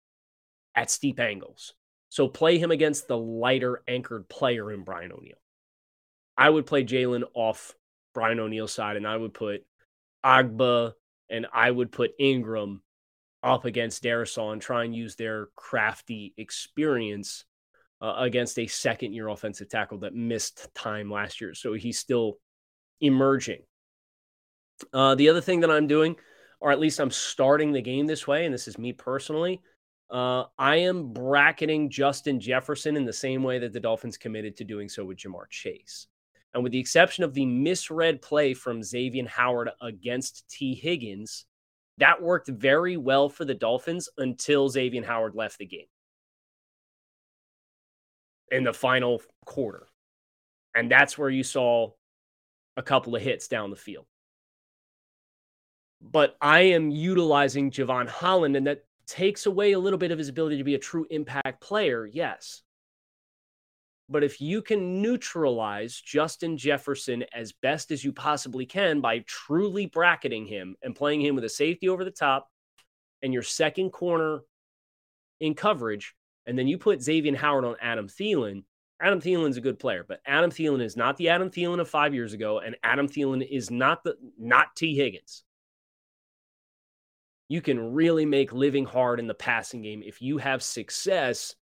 at 0.75 0.91
steep 0.91 1.19
angles. 1.19 1.73
So 2.09 2.27
play 2.27 2.57
him 2.57 2.71
against 2.71 3.07
the 3.07 3.17
lighter 3.17 3.83
anchored 3.87 4.29
player 4.29 4.71
in 4.71 4.83
Brian 4.83 5.11
O'Neill. 5.11 5.35
I 6.39 6.49
would 6.49 6.65
play 6.65 6.85
Jaelan 6.85 7.23
off 7.33 7.75
Brian 8.13 8.39
O'Neill's 8.39 8.71
side, 8.71 8.95
and 8.95 9.05
I 9.05 9.17
would 9.17 9.33
put 9.33 9.65
Ogbah 10.25 10.93
and 11.29 11.45
I 11.53 11.69
would 11.69 11.91
put 11.91 12.11
Ingram 12.17 12.81
up 13.43 13.65
against 13.65 14.03
Darrisaw 14.03 14.53
and 14.53 14.61
try 14.61 14.85
and 14.85 14.95
use 14.95 15.17
their 15.17 15.49
crafty 15.57 16.33
experience 16.37 17.43
uh, 18.01 18.15
against 18.19 18.57
a 18.57 18.67
second 18.67 19.13
year 19.13 19.27
offensive 19.27 19.67
tackle 19.67 19.99
that 19.99 20.15
missed 20.15 20.73
time 20.73 21.11
last 21.11 21.41
year. 21.41 21.53
So 21.53 21.73
he's 21.73 21.99
still 21.99 22.37
emerging. 23.01 23.63
Uh, 24.93 25.15
the 25.15 25.27
other 25.27 25.41
thing 25.41 25.59
that 25.59 25.71
I'm 25.71 25.87
doing, 25.87 26.15
or 26.61 26.71
at 26.71 26.79
least 26.79 27.01
I'm 27.01 27.11
starting 27.11 27.73
the 27.73 27.81
game 27.81 28.07
this 28.07 28.25
way, 28.25 28.45
and 28.45 28.53
this 28.53 28.69
is 28.69 28.77
me 28.77 28.93
personally, 28.93 29.61
uh, 30.09 30.45
I 30.57 30.77
am 30.77 31.11
bracketing 31.11 31.89
Justin 31.89 32.39
Jefferson 32.39 32.95
in 32.95 33.03
the 33.03 33.11
same 33.11 33.43
way 33.43 33.59
that 33.59 33.73
the 33.73 33.79
Dolphins 33.81 34.17
committed 34.17 34.55
to 34.55 34.63
doing 34.63 34.87
so 34.87 35.03
with 35.03 35.17
Ja'Marr 35.17 35.49
Chase. 35.49 36.07
And 36.53 36.63
with 36.63 36.71
the 36.71 36.79
exception 36.79 37.23
of 37.23 37.33
the 37.33 37.45
misread 37.45 38.21
play 38.21 38.53
from 38.53 38.83
Xavier 38.83 39.27
Howard 39.27 39.69
against 39.81 40.49
Tee 40.49 40.73
Higgins, 40.73 41.45
that 41.97 42.21
worked 42.21 42.47
very 42.47 42.97
well 42.97 43.29
for 43.29 43.45
the 43.45 43.53
Dolphins 43.53 44.09
until 44.17 44.69
Xavier 44.69 45.05
Howard 45.05 45.35
left 45.35 45.59
the 45.59 45.65
game 45.65 45.85
in 48.51 48.63
the 48.63 48.73
final 48.73 49.21
quarter. 49.45 49.87
And 50.75 50.89
that's 50.89 51.17
where 51.17 51.29
you 51.29 51.43
saw 51.43 51.91
a 52.77 52.83
couple 52.83 53.15
of 53.15 53.21
hits 53.21 53.47
down 53.47 53.69
the 53.69 53.75
field. 53.75 54.05
But 56.01 56.37
I 56.41 56.61
am 56.61 56.89
utilizing 56.89 57.71
Jevon 57.71 58.07
Holland, 58.07 58.55
and 58.55 58.65
that 58.67 58.85
takes 59.05 59.45
away 59.45 59.73
a 59.73 59.79
little 59.79 59.99
bit 59.99 60.11
of 60.11 60.17
his 60.17 60.29
ability 60.29 60.57
to 60.57 60.63
be 60.63 60.75
a 60.75 60.79
true 60.79 61.05
impact 61.09 61.61
player, 61.61 62.05
yes. 62.05 62.61
But 64.09 64.23
if 64.23 64.41
you 64.41 64.61
can 64.61 65.01
neutralize 65.01 66.01
Justin 66.01 66.57
Jefferson 66.57 67.23
as 67.33 67.51
best 67.51 67.91
as 67.91 68.03
you 68.03 68.11
possibly 68.11 68.65
can 68.65 69.01
by 69.01 69.19
truly 69.27 69.85
bracketing 69.85 70.45
him 70.45 70.75
and 70.81 70.95
playing 70.95 71.21
him 71.21 71.35
with 71.35 71.43
a 71.43 71.49
safety 71.49 71.89
over 71.89 72.03
the 72.03 72.11
top 72.11 72.49
and 73.21 73.31
your 73.31 73.43
second 73.43 73.91
corner 73.91 74.41
in 75.39 75.53
coverage, 75.53 76.15
and 76.47 76.57
then 76.57 76.67
you 76.67 76.77
put 76.77 77.03
Xavier 77.03 77.35
Howard 77.35 77.65
on 77.65 77.75
Adam 77.81 78.07
Thielen, 78.07 78.63
Adam 78.99 79.21
Thielen's 79.21 79.57
a 79.57 79.61
good 79.61 79.77
player, 79.77 80.03
but 80.07 80.21
Adam 80.25 80.49
Thielen 80.49 80.81
is 80.81 80.97
not 80.97 81.15
the 81.17 81.29
Adam 81.29 81.51
Thielen 81.51 81.79
of 81.79 81.87
five 81.87 82.13
years 82.13 82.33
ago, 82.33 82.59
and 82.59 82.75
Adam 82.83 83.07
Thielen 83.07 83.47
is 83.47 83.69
not 83.69 84.03
the 84.03 84.15
not 84.37 84.75
Tee 84.75 84.95
Higgins 84.95 85.43
you 87.49 87.61
can 87.61 87.93
really 87.93 88.25
make 88.25 88.53
living 88.53 88.85
hard 88.85 89.19
in 89.19 89.27
the 89.27 89.33
passing 89.33 89.81
game 89.81 90.01
if 90.05 90.21
you 90.21 90.37
have 90.37 90.63
success 90.63 91.55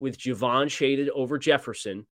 with 0.00 0.18
Jevon 0.18 0.70
shaded 0.70 1.08
over 1.10 1.38
Jefferson, 1.38 2.06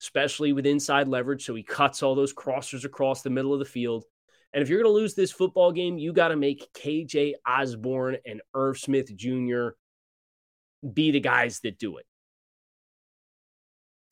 especially 0.00 0.52
with 0.52 0.66
inside 0.66 1.08
leverage. 1.08 1.44
So 1.44 1.54
he 1.54 1.62
cuts 1.62 2.02
all 2.02 2.14
those 2.14 2.34
crossers 2.34 2.84
across 2.84 3.22
the 3.22 3.30
middle 3.30 3.52
of 3.52 3.58
the 3.58 3.64
field. 3.64 4.04
And 4.52 4.62
if 4.62 4.68
you're 4.68 4.82
going 4.82 4.92
to 4.92 4.98
lose 4.98 5.14
this 5.14 5.30
football 5.30 5.72
game, 5.72 5.98
you 5.98 6.12
got 6.12 6.28
to 6.28 6.36
make 6.36 6.72
KJ 6.72 7.34
Osborn 7.46 8.16
and 8.24 8.40
Irv 8.54 8.78
Smith 8.78 9.14
Jr. 9.14 9.68
be 10.92 11.10
the 11.10 11.20
guys 11.20 11.60
that 11.60 11.78
do 11.78 11.98
it. 11.98 12.06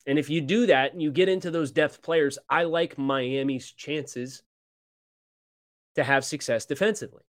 And 0.05 0.17
if 0.17 0.29
you 0.29 0.39
do 0.39 0.67
that 0.67 0.93
and 0.93 1.01
you 1.01 1.11
get 1.11 1.27
into 1.27 1.51
those 1.51 1.71
depth 1.71 2.01
players, 2.01 2.37
I 2.49 2.63
like 2.63 2.97
Miami's 2.97 3.71
chances 3.71 4.41
to 5.95 6.03
have 6.03 6.23
success 6.23 6.65
defensively. 6.65 7.23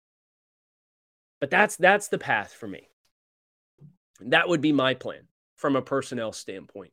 But 1.39 1.49
that's 1.49 1.75
that's 1.75 2.09
the 2.09 2.17
path 2.17 2.53
for 2.53 2.67
me. 2.67 2.89
That 4.21 4.49
would 4.49 4.61
be 4.61 4.73
my 4.73 4.93
plan 4.93 5.27
from 5.57 5.75
a 5.75 5.81
personnel 5.81 6.31
standpoint. 6.31 6.91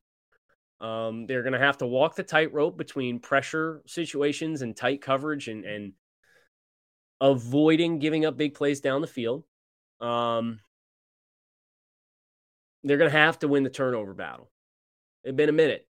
Um, 0.80 1.26
they're 1.26 1.42
going 1.42 1.52
to 1.52 1.58
have 1.58 1.78
to 1.78 1.86
walk 1.86 2.16
the 2.16 2.22
tightrope 2.22 2.76
between 2.76 3.20
pressure 3.20 3.82
situations 3.86 4.62
and 4.62 4.76
tight 4.76 5.00
coverage 5.00 5.48
and, 5.48 5.64
and 5.64 5.92
avoiding 7.20 8.00
giving 8.00 8.26
up 8.26 8.36
big 8.36 8.54
plays 8.54 8.80
down 8.80 9.00
the 9.00 9.06
field. 9.06 9.44
Um, 10.00 10.60
they're 12.82 12.98
going 12.98 13.10
to 13.10 13.16
have 13.16 13.38
to 13.38 13.48
win 13.48 13.62
the 13.62 13.70
turnover 13.70 14.12
battle. 14.12 14.50
It's 15.22 15.36
been 15.36 15.48
a 15.48 15.52
minute. 15.52 15.86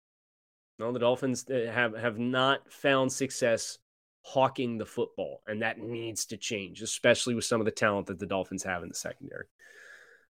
No, 0.80 0.92
the 0.92 1.00
Dolphins 1.00 1.46
uh, 1.50 1.70
have 1.72 1.96
have 1.96 2.18
not 2.18 2.72
found 2.72 3.12
success 3.12 3.78
hawking 4.22 4.78
the 4.78 4.86
football, 4.86 5.42
and 5.46 5.62
that 5.62 5.78
needs 5.78 6.26
to 6.28 6.38
change, 6.38 6.82
especially 6.82 7.36
with 7.36 7.46
some 7.46 7.60
of 7.60 7.66
the 7.66 7.72
talent 7.72 8.08
that 8.08 8.18
the 8.18 8.26
Dolphins 8.26 8.64
have 8.64 8.82
in 8.82 8.90
the 8.90 8.96
secondary. 8.96 9.46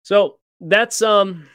So 0.04 0.40
that's 0.60 1.02
um 1.02 1.48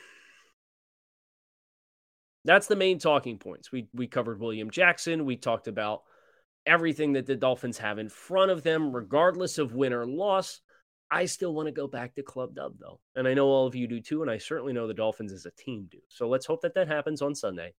that's 2.48 2.66
the 2.66 2.76
main 2.76 2.98
talking 2.98 3.38
points. 3.38 3.70
We 3.70 3.88
we 3.92 4.06
covered 4.06 4.40
William 4.40 4.70
Jackson. 4.70 5.26
We 5.26 5.36
talked 5.36 5.68
about 5.68 6.02
everything 6.64 7.12
that 7.12 7.26
the 7.26 7.36
Dolphins 7.36 7.76
have 7.78 7.98
in 7.98 8.08
front 8.08 8.50
of 8.50 8.62
them, 8.62 8.94
regardless 8.94 9.58
of 9.58 9.74
win 9.74 9.92
or 9.92 10.06
loss. 10.06 10.60
I 11.10 11.26
still 11.26 11.54
want 11.54 11.66
to 11.66 11.72
go 11.72 11.86
back 11.86 12.14
to 12.14 12.22
Club 12.22 12.54
Dub, 12.54 12.74
though. 12.78 13.00
And 13.14 13.28
I 13.28 13.34
know 13.34 13.48
all 13.48 13.66
of 13.66 13.74
you 13.74 13.86
do 13.86 14.00
too. 14.00 14.22
And 14.22 14.30
I 14.30 14.38
certainly 14.38 14.72
know 14.72 14.86
the 14.86 14.94
Dolphins 14.94 15.32
as 15.32 15.46
a 15.46 15.50
team 15.50 15.88
do. 15.90 15.98
So 16.08 16.28
let's 16.28 16.46
hope 16.46 16.62
that 16.62 16.74
that 16.74 16.88
happens 16.88 17.20
on 17.20 17.34
Sunday. 17.34 17.74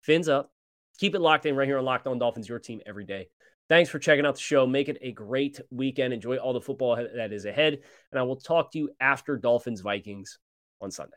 Fins 0.00 0.28
up. 0.28 0.52
Keep 0.98 1.16
it 1.16 1.20
locked 1.20 1.46
in 1.46 1.56
right 1.56 1.66
here 1.66 1.78
on 1.78 1.84
Locked 1.84 2.06
On 2.06 2.18
Dolphins, 2.18 2.48
your 2.48 2.60
team 2.60 2.80
every 2.86 3.04
day. 3.04 3.28
Thanks 3.68 3.90
for 3.90 3.98
checking 3.98 4.26
out 4.26 4.34
the 4.34 4.40
show. 4.40 4.64
Make 4.64 4.88
it 4.88 4.98
a 5.00 5.10
great 5.10 5.60
weekend. 5.70 6.12
Enjoy 6.12 6.36
all 6.36 6.52
the 6.52 6.60
football 6.60 6.96
that 7.16 7.32
is 7.32 7.46
ahead. 7.46 7.80
And 8.12 8.18
I 8.18 8.22
will 8.22 8.36
talk 8.36 8.70
to 8.72 8.78
you 8.78 8.90
after 9.00 9.36
Dolphins 9.36 9.80
Vikings 9.80 10.38
on 10.80 10.92
Sunday. 10.92 11.16